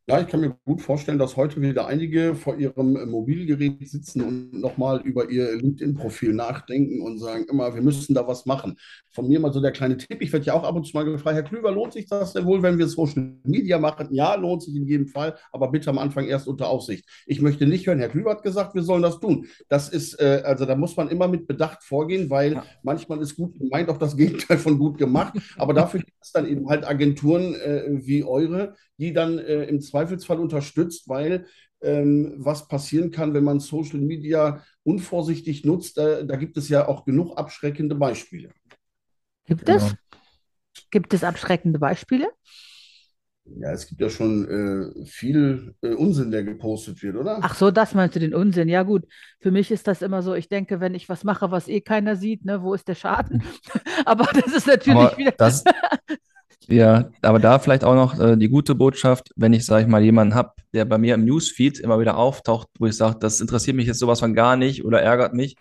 Ja, 0.09 0.21
ich 0.21 0.29
kann 0.29 0.39
mir 0.39 0.57
gut 0.65 0.81
vorstellen, 0.81 1.19
dass 1.19 1.37
heute 1.37 1.61
wieder 1.61 1.89
einige 1.89 2.37
vor 2.37 2.57
ihrem 2.57 3.11
Mobilgerät 3.11 3.89
sitzen 3.89 4.23
und 4.23 4.53
nochmal 4.53 5.01
über 5.01 5.29
ihr 5.31 5.57
LinkedIn-Profil 5.57 6.33
nachdenken 6.33 7.03
und 7.03 7.19
sagen 7.19 7.45
immer, 7.51 7.75
wir 7.75 7.83
müssen 7.83 8.15
da 8.15 8.29
was 8.29 8.47
machen. 8.47 8.77
Von 9.11 9.27
mir 9.27 9.41
mal 9.41 9.53
so 9.53 9.61
der 9.61 9.73
kleine 9.73 9.97
Tipp. 9.97 10.23
Ich 10.23 10.33
werde 10.33 10.47
ja 10.47 10.55
auch 10.55 10.63
ab 10.63 10.77
und 10.77 10.87
zu 10.87 10.97
mal 10.97 11.05
gefragt, 11.05 11.35
Herr 11.35 11.43
Klüver, 11.43 11.73
lohnt 11.73 11.93
sich 11.93 12.07
das 12.07 12.35
denn 12.35 12.45
wohl, 12.45 12.63
wenn 12.63 12.79
wir 12.79 12.87
Social 12.87 13.37
Media 13.43 13.81
machen? 13.81 14.07
Ja, 14.13 14.37
lohnt 14.37 14.63
sich 14.63 14.77
in 14.77 14.87
jedem 14.87 15.09
Fall, 15.09 15.35
aber 15.51 15.73
bitte 15.73 15.91
am 15.91 15.99
Anfang 15.99 16.29
erst 16.29 16.47
unter 16.47 16.69
Aufsicht. 16.69 17.05
Ich 17.27 17.41
möchte 17.41 17.67
nicht 17.67 17.85
hören, 17.89 17.99
Herr 17.99 18.09
Klüver 18.09 18.31
hat 18.31 18.45
gesagt, 18.45 18.77
wir 18.77 18.85
sollen 18.85 19.03
das 19.03 19.19
tun. 19.19 19.47
Das 19.69 19.89
ist, 19.89 20.21
äh, 20.21 20.43
also 20.45 20.67
da 20.67 20.77
muss 20.77 20.97
man 20.97 21.09
immer 21.09 21.27
mit 21.27 21.49
Bedacht 21.49 21.83
vorgehen, 21.83 22.31
weil 22.31 22.53
ja. 22.53 22.65
manchmal 22.85 23.21
ist 23.23 23.35
gut 23.35 23.59
gemeint 23.59 23.89
auch 23.89 23.99
das 23.99 24.17
Gegenteil 24.17 24.59
von 24.59 24.79
gut 24.79 24.99
gemacht. 24.99 25.37
Aber 25.57 25.75
dafür 25.75 25.99
gibt 25.99 26.23
es 26.23 26.31
dann 26.31 26.47
eben 26.47 26.69
halt 26.69 26.87
Agenturen 26.87 27.57
äh, 27.57 27.87
wie 27.89 28.23
eure, 28.23 28.77
die 28.99 29.13
dann 29.13 29.39
äh, 29.39 29.65
im 29.65 29.81
Zweifelsfall 29.97 30.39
unterstützt, 30.39 31.09
weil 31.09 31.47
ähm, 31.81 32.35
was 32.37 32.69
passieren 32.69 33.11
kann, 33.11 33.33
wenn 33.33 33.45
man 33.45 33.61
Social 33.61 33.99
Media 34.01 34.63
unvorsichtig 34.83 35.65
nutzt, 35.65 35.97
da, 35.97 36.23
da 36.23 36.37
gibt 36.37 36.59
es 36.59 36.69
ja 36.69 36.87
auch 36.87 37.05
genug 37.05 37.39
abschreckende 37.39 37.95
Beispiele. 37.95 38.51
Gibt 39.47 39.69
es? 39.69 39.83
Genau. 39.83 39.97
Gibt 40.91 41.15
es 41.15 41.25
abschreckende 41.25 41.79
Beispiele? 41.79 42.29
Ja, 43.59 43.73
es 43.73 43.87
gibt 43.87 44.01
ja 44.01 44.11
schon 44.11 44.49
äh, 44.49 45.07
viel 45.07 45.75
äh, 45.81 45.95
Unsinn, 45.95 46.31
der 46.31 46.43
gepostet 46.43 47.03
wird, 47.03 47.17
oder? 47.17 47.39
Ach 47.41 47.55
so, 47.55 47.71
das 47.71 47.95
meinst 47.95 48.17
du, 48.17 48.21
den 48.21 48.35
Unsinn? 48.35 48.69
Ja, 48.69 48.83
gut. 48.83 49.05
Für 49.41 49.51
mich 49.51 49.71
ist 49.71 49.87
das 49.87 50.03
immer 50.03 50.21
so, 50.23 50.35
ich 50.35 50.49
denke, 50.49 50.81
wenn 50.81 50.95
ich 50.95 51.09
was 51.09 51.25
mache, 51.25 51.51
was 51.51 51.69
eh 51.69 51.81
keiner 51.81 52.17
sieht, 52.17 52.45
ne, 52.45 52.63
wo 52.63 52.75
ist 52.75 52.89
der 52.89 52.97
Schaden? 52.97 53.43
Aber 54.05 54.29
das 54.35 54.53
ist 54.53 54.67
natürlich 54.67 54.99
Aber 54.99 55.17
wieder. 55.17 55.33
Das, 55.39 55.63
Ja, 56.69 57.11
aber 57.23 57.39
da 57.39 57.59
vielleicht 57.61 57.85
auch 57.85 57.95
noch 57.95 58.19
äh, 58.19 58.37
die 58.37 58.49
gute 58.49 58.75
Botschaft, 58.75 59.31
wenn 59.37 59.53
ich, 59.53 59.65
sage 59.65 59.83
ich 59.83 59.89
mal, 59.89 60.03
jemanden 60.03 60.35
habe, 60.35 60.53
der 60.73 60.85
bei 60.85 60.99
mir 60.99 61.15
im 61.15 61.25
Newsfeed 61.25 61.79
immer 61.79 62.01
wieder 62.01 62.17
auftaucht, 62.17 62.69
wo 62.79 62.87
ich 62.87 62.97
sage, 62.97 63.19
das 63.21 63.41
interessiert 63.41 63.77
mich 63.77 63.87
jetzt 63.87 64.01
sowas 64.01 64.21
von 64.21 64.35
gar 64.35 64.57
nicht 64.57 64.85
oder 64.85 65.01
ärgert 65.01 65.33
mich, 65.33 65.57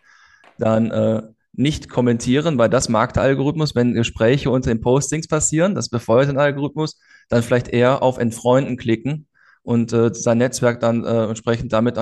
dann 0.57 0.89
äh, 0.89 1.21
nicht 1.53 1.89
kommentieren, 1.89 2.57
weil 2.57 2.69
das 2.69 2.89
mag 2.89 3.13
der 3.13 3.23
Algorithmus, 3.23 3.75
wenn 3.75 3.93
Gespräche 3.93 4.49
unter 4.49 4.71
den 4.71 4.81
Postings 4.81 5.27
passieren, 5.27 5.75
das 5.75 5.89
befeuert 5.89 6.29
den 6.29 6.37
Algorithmus, 6.37 6.99
dann 7.29 7.43
vielleicht 7.43 7.67
eher 7.67 8.01
auf 8.01 8.17
Entfreunden 8.17 8.75
klicken 8.75 9.27
und 9.61 9.93
äh, 9.93 10.13
sein 10.13 10.39
Netzwerk 10.39 10.79
dann 10.79 11.05
äh, 11.05 11.25
entsprechend 11.25 11.71
damit 11.71 11.99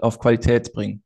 auf 0.00 0.18
Qualität 0.18 0.72
bringen. 0.72 1.02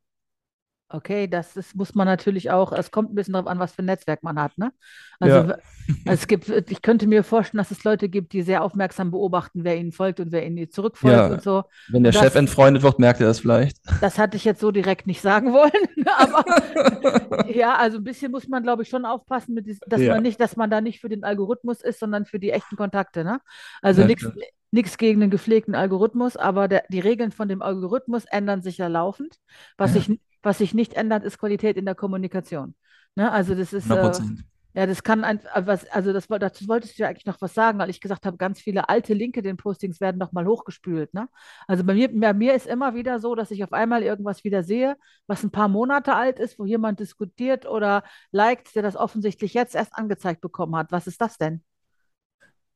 Okay, 0.93 1.29
das 1.29 1.57
ist, 1.57 1.77
muss 1.77 1.95
man 1.95 2.07
natürlich 2.07 2.51
auch, 2.51 2.73
es 2.73 2.91
kommt 2.91 3.13
ein 3.13 3.15
bisschen 3.15 3.35
darauf 3.35 3.47
an, 3.49 3.59
was 3.61 3.73
für 3.75 3.83
ein 3.83 3.87
Netzwerk 3.87 4.23
man 4.25 4.41
hat, 4.41 4.59
ne? 4.59 4.73
Also 5.21 5.53
Ja. 5.53 5.61
es 6.07 6.27
gibt, 6.27 6.49
ich 6.49 6.83
könnte 6.83 7.07
mir 7.07 7.23
vorstellen, 7.23 7.59
dass 7.59 7.71
es 7.71 7.85
Leute 7.85 8.09
gibt, 8.09 8.33
die 8.33 8.43
sehr 8.43 8.63
aufmerksam 8.65 9.11
beobachten, 9.13 9.63
wer 9.65 9.77
ihnen 9.77 9.93
folgt 9.93 10.19
und 10.21 10.33
wer 10.33 10.45
ihnen 10.45 10.71
zurückfolgt 10.71 11.29
Ja, 11.29 11.31
und 11.31 11.43
so. 11.43 11.65
wenn 11.87 12.05
der 12.05 12.13
Und 12.13 12.15
Chef 12.15 12.35
das, 12.35 12.37
entfreundet 12.37 12.83
wird, 12.83 12.99
merkt 12.99 13.21
er 13.21 13.27
das 13.29 13.41
vielleicht. 13.41 13.79
das 14.01 14.19
hatte 14.19 14.37
ich 14.37 14.45
jetzt 14.45 14.61
so 14.61 14.71
direkt 14.71 15.07
nicht 15.07 15.21
sagen 15.21 15.53
wollen, 15.53 16.07
aber 16.07 16.45
ja, 17.45 17.77
also 17.77 17.99
ein 17.99 18.05
bisschen 18.05 18.33
muss 18.33 18.49
man, 18.49 18.63
glaube 18.63 18.83
ich, 18.83 18.89
schon 18.89 19.05
aufpassen, 19.05 19.55
mit 19.55 19.67
dies, 19.67 19.81
dass 19.87 20.07
Ja, 20.07 20.09
man 20.09 20.23
nicht, 20.23 20.41
dass 20.41 20.57
man 20.57 20.71
da 20.71 20.81
nicht 20.81 21.01
für 21.01 21.09
den 21.09 21.25
Algorithmus 21.25 21.83
ist, 21.83 22.01
sondern 22.01 22.27
für 22.27 22.39
die 22.39 22.51
echten 22.51 22.77
Kontakte, 22.77 23.25
ne? 23.25 23.41
Also 23.83 24.05
nichts 24.05 24.31
nichts 24.73 24.99
gegen 24.99 25.21
den 25.21 25.31
gepflegten 25.31 25.75
Algorithmus, 25.75 26.37
aber 26.37 26.69
der, 26.69 26.85
die 26.91 27.01
Regeln 27.01 27.33
von 27.33 27.49
dem 27.49 27.61
Algorithmus 27.61 28.25
ändern 28.27 28.63
sich 28.63 28.79
ja 28.79 28.87
laufend. 28.87 29.37
Was 29.79 29.93
Ja, 29.93 29.95
sich, 29.95 30.09
was 30.43 30.59
sich 30.59 30.75
nicht 30.75 30.95
ändert, 30.95 31.25
ist 31.25 31.39
Qualität 31.39 31.77
in 31.77 31.85
der 31.85 31.95
Kommunikation. 31.95 32.75
Ne? 33.17 33.31
Also 33.31 33.55
das 33.55 33.73
ist, 33.73 33.91
100 33.91 33.99
äh, 33.99 34.09
Prozent. 34.09 34.45
ja, 34.75 34.87
das 34.87 35.03
kann 35.03 35.25
einfach, 35.25 35.67
was, 35.67 35.89
also 35.91 36.13
das, 36.13 36.29
dazu 36.29 36.69
wolltest 36.69 36.99
du 36.99 37.03
ja 37.03 37.09
eigentlich 37.09 37.27
noch 37.27 37.41
was 37.41 37.55
sagen, 37.55 37.79
weil 37.79 37.91
ich 37.91 38.01
gesagt 38.01 38.27
habe, 38.27 38.37
ganz 38.37 38.61
viele 38.61 38.89
alte 38.89 39.15
LinkedIn-Postings 39.15 40.01
werden 40.01 40.19
nochmal 40.19 40.47
hochgespült. 40.47 41.13
Ne? 41.13 41.29
Also 41.67 41.85
bei 41.85 41.95
mir, 41.95 42.09
bei 42.13 42.33
mir 42.33 42.55
ist 42.55 42.67
immer 42.67 42.95
wieder 42.95 43.19
so, 43.19 43.35
dass 43.35 43.51
ich 43.51 43.65
auf 43.65 43.73
einmal 43.73 44.03
irgendwas 44.03 44.45
wieder 44.45 44.63
sehe, 44.63 44.97
was 45.27 45.43
ein 45.43 45.51
paar 45.51 45.69
Monate 45.69 46.15
alt 46.15 46.39
ist, 46.39 46.59
wo 46.59 46.65
jemand 46.65 47.01
diskutiert 47.01 47.67
oder 47.67 48.05
liked, 48.33 48.75
der 48.75 48.83
das 48.83 48.97
offensichtlich 48.97 49.55
jetzt 49.55 49.75
erst 49.75 49.95
angezeigt 49.95 50.41
bekommen 50.41 50.77
hat. 50.77 50.93
Was 50.93 51.07
ist 51.07 51.21
das 51.21 51.37
denn? 51.37 51.63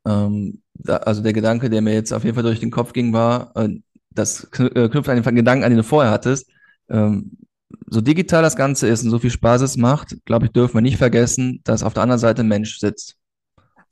Ähm, 0.07 0.63
da, 0.75 0.99
also 0.99 1.23
der 1.23 1.33
Gedanke, 1.33 1.71
der 1.71 1.81
mir 1.81 1.95
jetzt 1.95 2.13
auf 2.13 2.25
jeden 2.25 2.35
Fall 2.35 2.45
durch 2.45 2.61
den 2.61 2.71
Kopf 2.71 2.93
ging, 2.93 3.13
war, 3.13 3.57
äh, 3.57 3.81
das 4.11 4.45
äh, 4.59 4.89
knüpft 4.89 5.09
an 5.09 5.23
den 5.23 5.35
Gedanken 5.35 5.65
an, 5.65 5.71
den 5.71 5.79
du 5.79 5.85
vorher 5.85 6.13
hattest. 6.13 6.51
Ähm, 6.89 7.39
so 7.87 8.01
digital 8.01 8.43
das 8.43 8.57
Ganze 8.57 8.89
ist 8.89 9.05
und 9.05 9.11
so 9.11 9.19
viel 9.19 9.31
Spaß 9.31 9.63
es 9.63 9.77
macht, 9.77 10.17
glaube 10.25 10.47
ich, 10.47 10.53
dürfen 10.53 10.75
wir 10.75 10.81
nicht 10.81 10.99
vergessen, 10.99 11.61
dass 11.65 11.83
auf 11.83 11.95
der 11.95 12.03
anderen 12.03 12.21
Seite 12.21 12.43
ein 12.43 12.49
Mensch 12.49 12.79
sitzt, 12.79 13.17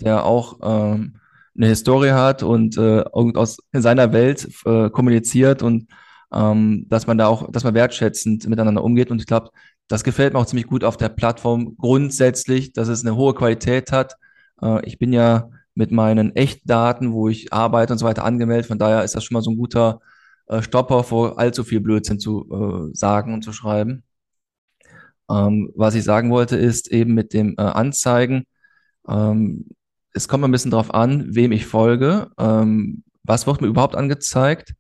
der 0.00 0.24
auch 0.24 0.58
ähm, 0.62 1.14
eine 1.56 1.66
Historie 1.66 2.12
hat 2.12 2.42
und 2.42 2.76
äh, 2.78 3.02
aus 3.12 3.58
in 3.72 3.82
seiner 3.82 4.12
Welt 4.12 4.48
äh, 4.64 4.90
kommuniziert 4.90 5.62
und 5.62 5.88
ähm, 6.32 6.86
dass 6.88 7.06
man 7.06 7.18
da 7.18 7.26
auch, 7.26 7.50
dass 7.50 7.64
man 7.64 7.74
wertschätzend 7.74 8.48
miteinander 8.48 8.82
umgeht. 8.82 9.10
Und 9.10 9.20
ich 9.20 9.26
glaube, 9.26 9.50
das 9.88 10.04
gefällt 10.04 10.32
mir 10.32 10.38
auch 10.38 10.46
ziemlich 10.46 10.66
gut 10.66 10.84
auf 10.84 10.96
der 10.96 11.10
Plattform 11.10 11.76
grundsätzlich, 11.76 12.72
dass 12.72 12.88
es 12.88 13.04
eine 13.04 13.16
hohe 13.16 13.34
Qualität 13.34 13.92
hat. 13.92 14.16
Äh, 14.62 14.84
ich 14.86 14.98
bin 14.98 15.12
ja 15.12 15.50
mit 15.74 15.90
meinen 15.90 16.34
Echtdaten, 16.36 17.12
wo 17.12 17.28
ich 17.28 17.52
arbeite 17.52 17.92
und 17.92 17.98
so 17.98 18.06
weiter 18.06 18.24
angemeldet. 18.24 18.66
Von 18.66 18.78
daher 18.78 19.04
ist 19.04 19.14
das 19.14 19.24
schon 19.24 19.34
mal 19.34 19.42
so 19.42 19.50
ein 19.50 19.56
guter 19.56 20.00
äh, 20.46 20.62
Stopper 20.62 21.04
vor 21.04 21.38
allzu 21.38 21.64
viel 21.64 21.80
Blödsinn 21.80 22.18
zu 22.18 22.90
äh, 22.92 22.96
sagen 22.96 23.34
und 23.34 23.42
zu 23.42 23.52
schreiben. 23.52 24.04
Ähm, 25.30 25.72
was 25.74 25.94
ich 25.94 26.04
sagen 26.04 26.30
wollte, 26.30 26.56
ist 26.56 26.90
eben 26.90 27.14
mit 27.14 27.32
dem 27.32 27.54
äh, 27.58 27.62
Anzeigen, 27.62 28.44
ähm, 29.08 29.66
es 30.14 30.28
kommt 30.28 30.44
ein 30.44 30.50
bisschen 30.50 30.70
drauf 30.70 30.92
an, 30.92 31.34
wem 31.34 31.52
ich 31.52 31.66
folge, 31.66 32.30
ähm, 32.38 33.02
was 33.22 33.46
wird 33.46 33.60
mir 33.60 33.68
überhaupt 33.68 33.96
angezeigt, 33.96 34.74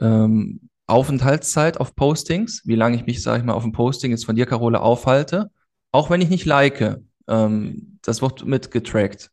ähm, 0.00 0.68
Aufenthaltszeit 0.86 1.78
auf 1.78 1.94
Postings, 1.94 2.62
wie 2.64 2.74
lange 2.74 2.96
ich 2.96 3.06
mich, 3.06 3.22
sage 3.22 3.40
ich 3.40 3.44
mal, 3.44 3.54
auf 3.54 3.62
dem 3.62 3.72
Posting 3.72 4.10
jetzt 4.10 4.24
von 4.26 4.36
dir, 4.36 4.46
Carola, 4.46 4.80
aufhalte, 4.80 5.50
auch 5.92 6.10
wenn 6.10 6.20
ich 6.20 6.30
nicht 6.30 6.46
like, 6.46 6.98
ähm, 7.28 7.98
das 8.02 8.22
wird 8.22 8.44
mit 8.44 8.70
getrackt. 8.70 9.30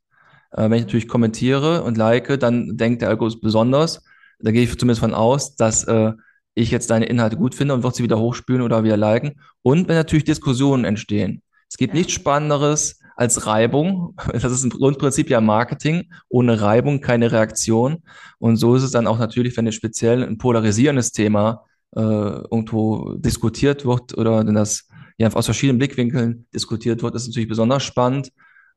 Äh, 0.51 0.63
wenn 0.69 0.73
ich 0.73 0.83
natürlich 0.83 1.07
kommentiere 1.07 1.83
und 1.83 1.97
like, 1.97 2.39
dann 2.39 2.77
denkt 2.77 3.01
der 3.01 3.09
Algorithmus 3.09 3.41
besonders. 3.41 4.03
Da 4.39 4.51
gehe 4.51 4.63
ich 4.63 4.77
zumindest 4.77 4.99
von 5.01 5.13
aus, 5.13 5.55
dass 5.55 5.83
äh, 5.85 6.13
ich 6.55 6.71
jetzt 6.71 6.89
deine 6.89 7.05
Inhalte 7.05 7.37
gut 7.37 7.55
finde 7.55 7.73
und 7.73 7.83
wird 7.83 7.95
sie 7.95 8.03
wieder 8.03 8.19
hochspülen 8.19 8.61
oder 8.61 8.83
wieder 8.83 8.97
liken. 8.97 9.39
Und 9.61 9.87
wenn 9.87 9.95
natürlich 9.95 10.23
Diskussionen 10.25 10.85
entstehen. 10.85 11.41
Es 11.69 11.77
gibt 11.77 11.93
Ja. 11.93 11.97
nichts 11.99 12.13
Spannenderes 12.13 12.99
als 13.15 13.45
Reibung. 13.47 14.15
Das 14.33 14.51
ist 14.51 14.63
im 14.63 14.69
Grundprinzip 14.69 15.29
ja 15.29 15.41
Marketing. 15.41 16.09
Ohne 16.29 16.61
Reibung 16.61 17.01
keine 17.01 17.31
Reaktion. 17.31 18.03
Und 18.39 18.57
so 18.57 18.75
ist 18.75 18.83
es 18.83 18.91
dann 18.91 19.07
auch 19.07 19.19
natürlich, 19.19 19.55
wenn 19.57 19.65
jetzt 19.65 19.75
speziell 19.75 20.23
ein 20.23 20.37
polarisierendes 20.37 21.11
Thema 21.11 21.63
äh, 21.95 21.99
irgendwo 21.99 23.13
diskutiert 23.15 23.85
wird 23.85 24.17
oder 24.17 24.45
wenn 24.45 24.55
das 24.55 24.87
ja 25.17 25.31
aus 25.31 25.45
verschiedenen 25.45 25.77
Blickwinkeln 25.77 26.47
diskutiert 26.53 27.03
wird, 27.03 27.15
ist 27.15 27.23
es 27.23 27.27
natürlich 27.29 27.49
besonders 27.49 27.83
spannend. 27.83 28.31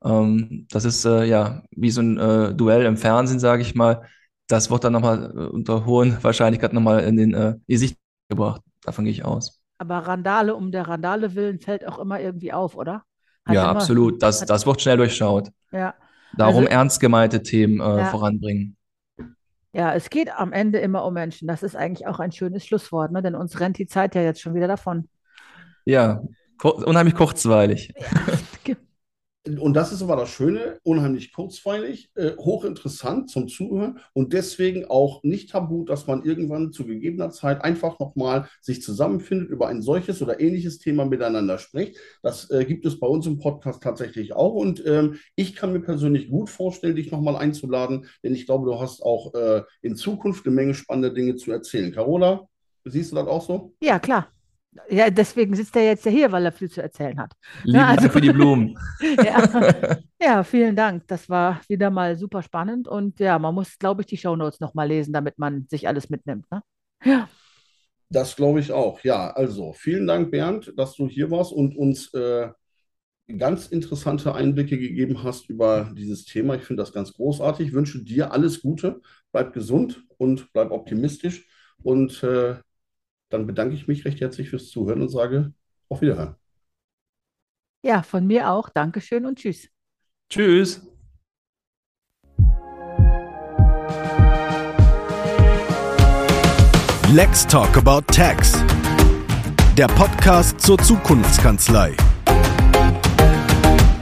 Ähm, 0.05 0.67
das 0.71 0.85
ist 0.85 1.05
äh, 1.07 1.25
ja 1.25 1.63
wie 1.71 1.91
so 1.91 2.03
ein 2.03 2.19
äh, 2.19 2.55
Duell 2.55 2.85
im 2.85 2.97
Fernsehen, 2.97 3.41
sage 3.41 3.63
ich 3.63 3.75
mal. 3.75 4.03
Das 4.49 4.71
wird 4.71 4.85
dann 4.85 4.93
nochmal 4.93 5.33
äh, 5.37 5.41
unter 5.49 5.87
hohen 5.87 6.23
Wahrscheinlichkeit 6.23 6.73
nochmal 6.73 7.05
in 7.05 7.17
den 7.17 7.35
äh, 7.35 7.57
in 7.67 7.79
Sicht 7.79 7.99
gebracht. 8.29 8.63
Davon 8.83 9.05
gehe 9.05 9.13
ich 9.13 9.25
aus. 9.25 9.61
Aber 9.79 9.99
Randale 10.01 10.55
um 10.55 10.71
der 10.73 10.87
Randale 10.89 11.35
willen 11.35 11.61
fällt 11.61 11.87
auch 11.87 11.99
immer 11.99 12.21
irgendwie 12.21 12.53
auf, 12.53 12.77
oder? 12.77 13.05
Hat 13.47 13.55
Ja, 13.55 13.63
immer, 13.63 13.71
absolut. 13.73 14.23
Das, 14.23 14.41
hat, 14.41 14.51
das 14.51 14.67
wird 14.67 14.81
schnell 14.83 14.97
durchschaut. 14.97 15.51
ja. 15.73 15.95
Darum 16.33 16.67
Also, 16.67 16.69
ernst 16.69 17.01
gemeinte 17.01 17.43
Themen 17.43 17.81
äh, 17.81 17.85
ja, 17.97 18.05
voranbringen. 18.05 18.77
ja, 19.73 19.95
es 19.95 20.11
geht 20.11 20.31
am 20.33 20.53
Ende 20.53 20.79
immer 20.79 21.05
um 21.05 21.15
Menschen. 21.15 21.47
Das 21.49 21.63
ist 21.63 21.77
eigentlich 21.77 22.07
auch 22.07 22.19
ein 22.21 22.33
schönes 22.33 22.67
Schlusswort, 22.67 23.13
ne? 23.13 23.23
Denn 23.23 23.35
uns 23.35 23.61
rennt 23.61 23.79
die 23.79 23.87
Zeit 23.87 24.15
ja 24.15 24.23
jetzt 24.23 24.41
schon 24.41 24.55
wieder 24.55 24.69
davon. 24.69 25.09
Ja, 25.85 26.23
kur 26.59 26.87
unheimlich 26.87 27.15
kurzweilig. 27.15 27.93
Ja, 27.95 28.11
Und 29.47 29.75
das 29.75 29.93
ist 29.93 30.03
aber 30.03 30.17
das 30.17 30.31
Schöne, 30.31 30.79
unheimlich 30.83 31.33
kurzweilig, 31.33 32.11
äh, 32.15 32.33
hochinteressant 32.37 33.31
zum 33.31 33.49
Zuhören 33.49 34.01
und 34.13 34.33
deswegen 34.33 34.87
auch 34.87 35.23
nicht 35.23 35.51
tabu, 35.51 35.85
dass 35.85 36.07
man 36.07 36.25
irgendwann 36.25 36.73
zu 36.73 36.85
gegebener 36.85 37.31
Zeit 37.31 37.63
einfach 37.63 37.99
nochmal 38.01 38.49
sich 38.61 38.83
zusammenfindet, 38.83 39.49
über 39.49 39.69
ein 39.69 39.83
solches 39.83 40.21
oder 40.21 40.41
ähnliches 40.41 40.79
Thema 40.79 41.05
miteinander 41.05 41.59
spricht. 41.59 41.99
Das 42.23 42.51
äh, 42.51 42.65
gibt 42.65 42.85
es 42.87 42.99
bei 42.99 43.07
uns 43.07 43.27
im 43.27 43.39
Podcast 43.39 43.83
tatsächlich 43.83 44.35
auch 44.35 44.55
und 44.55 44.85
ähm, 44.85 45.17
ich 45.37 45.55
kann 45.55 45.73
mir 45.73 45.81
persönlich 45.81 46.29
gut 46.29 46.51
vorstellen, 46.51 46.97
dich 46.97 47.13
nochmal 47.13 47.37
einzuladen, 47.37 48.07
denn 48.25 48.35
ich 48.35 48.47
glaube, 48.47 48.67
du 48.67 48.81
hast 48.81 49.03
auch 49.03 49.35
äh, 49.35 49.63
in 49.83 49.97
Zukunft 49.97 50.47
eine 50.47 50.55
Menge 50.55 50.75
spannende 50.75 51.13
Dinge 51.13 51.37
zu 51.37 51.53
erzählen. 51.53 51.93
Carola, 51.93 52.49
siehst 52.85 53.13
du 53.13 53.17
das 53.17 53.29
auch 53.29 53.47
so? 53.47 53.75
ja, 53.81 53.99
klar. 53.99 54.36
Ja, 54.89 55.11
deswegen 55.11 55.55
sitzt 55.55 55.75
er 55.77 55.85
jetzt 55.85 56.05
ja 56.05 56.11
hier, 56.11 56.33
weil 56.33 56.45
er 56.45 56.53
viel 56.53 56.71
zu 56.71 56.83
erzählen 56.83 57.19
hat. 57.19 57.33
Lieben 57.63 57.79
Ja, 57.79 57.87
also- 57.89 58.01
Dank 58.03 58.13
für 58.13 58.21
die 58.21 58.33
Blumen. 58.33 58.79
Ja. 59.25 59.99
ja, 60.21 60.45
vielen 60.45 60.77
Dank. 60.77 61.07
Das 61.09 61.29
war 61.29 61.61
wieder 61.69 61.91
mal 61.91 62.17
super 62.17 62.43
spannend 62.43 62.89
und 62.89 63.19
ja, 63.21 63.39
man 63.39 63.55
muss, 63.55 63.79
glaube 63.79 64.03
ich, 64.03 64.07
die 64.07 64.17
Shownotes 64.17 64.61
noch 64.61 64.75
mal 64.75 64.89
lesen, 64.89 65.13
damit 65.13 65.39
man 65.39 65.67
sich 65.69 65.89
alles 65.89 66.11
mitnimmt. 66.11 66.47
Ne? 66.51 66.63
Ja, 67.05 67.29
Das 68.11 68.37
glaube 68.37 68.61
ich 68.61 68.73
auch. 68.73 69.01
Ja, 69.05 69.31
also 69.33 69.73
vielen 69.73 70.07
Dank, 70.07 70.31
Bernd, 70.31 70.73
dass 70.77 70.95
du 70.95 71.09
hier 71.09 71.31
warst 71.31 71.53
und 71.53 71.77
uns 71.77 72.13
äh, 72.15 72.49
ganz 73.39 73.67
interessante 73.69 74.35
Einblicke 74.35 74.79
gegeben 74.79 75.23
hast 75.25 75.49
über 75.51 75.93
dieses 75.97 76.25
Thema. 76.25 76.55
Ich 76.55 76.63
finde 76.63 76.83
das 76.83 76.93
ganz 76.93 77.13
großartig. 77.13 77.69
Ich 77.69 77.73
wünsche 77.75 78.03
dir 78.05 78.33
alles 78.33 78.63
Gute. 78.63 79.01
Bleib 79.33 79.53
gesund 79.53 80.05
und 80.19 80.53
bleib 80.53 80.71
optimistisch. 80.71 81.47
Und 81.83 82.23
äh, 82.23 82.57
dann 83.29 83.47
bedanke 83.47 83.75
ich 83.75 83.89
mich 83.89 84.05
recht 84.05 84.21
herzlich 84.21 84.51
fürs 84.51 84.69
Zuhören 84.69 85.03
und 85.03 85.09
sage 85.09 85.53
auf 85.89 86.01
Wiederhören. 86.01 86.37
ja, 87.83 88.03
von 88.03 88.27
mir 88.27 88.51
auch. 88.51 88.69
Dankeschön 88.69 89.27
und 89.27 89.39
tschüss. 89.39 89.69
Tschüss. 90.29 90.83
Let's 97.13 97.47
Talk 97.47 97.77
About 97.77 98.03
Tax. 98.13 98.53
Der 99.77 99.87
Podcast 99.87 100.61
zur 100.61 100.77
Zukunftskanzlei. 100.79 101.95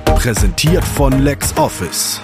Präsentiert 0.07 0.85
von 0.85 1.13
LexOffice. 1.21 2.23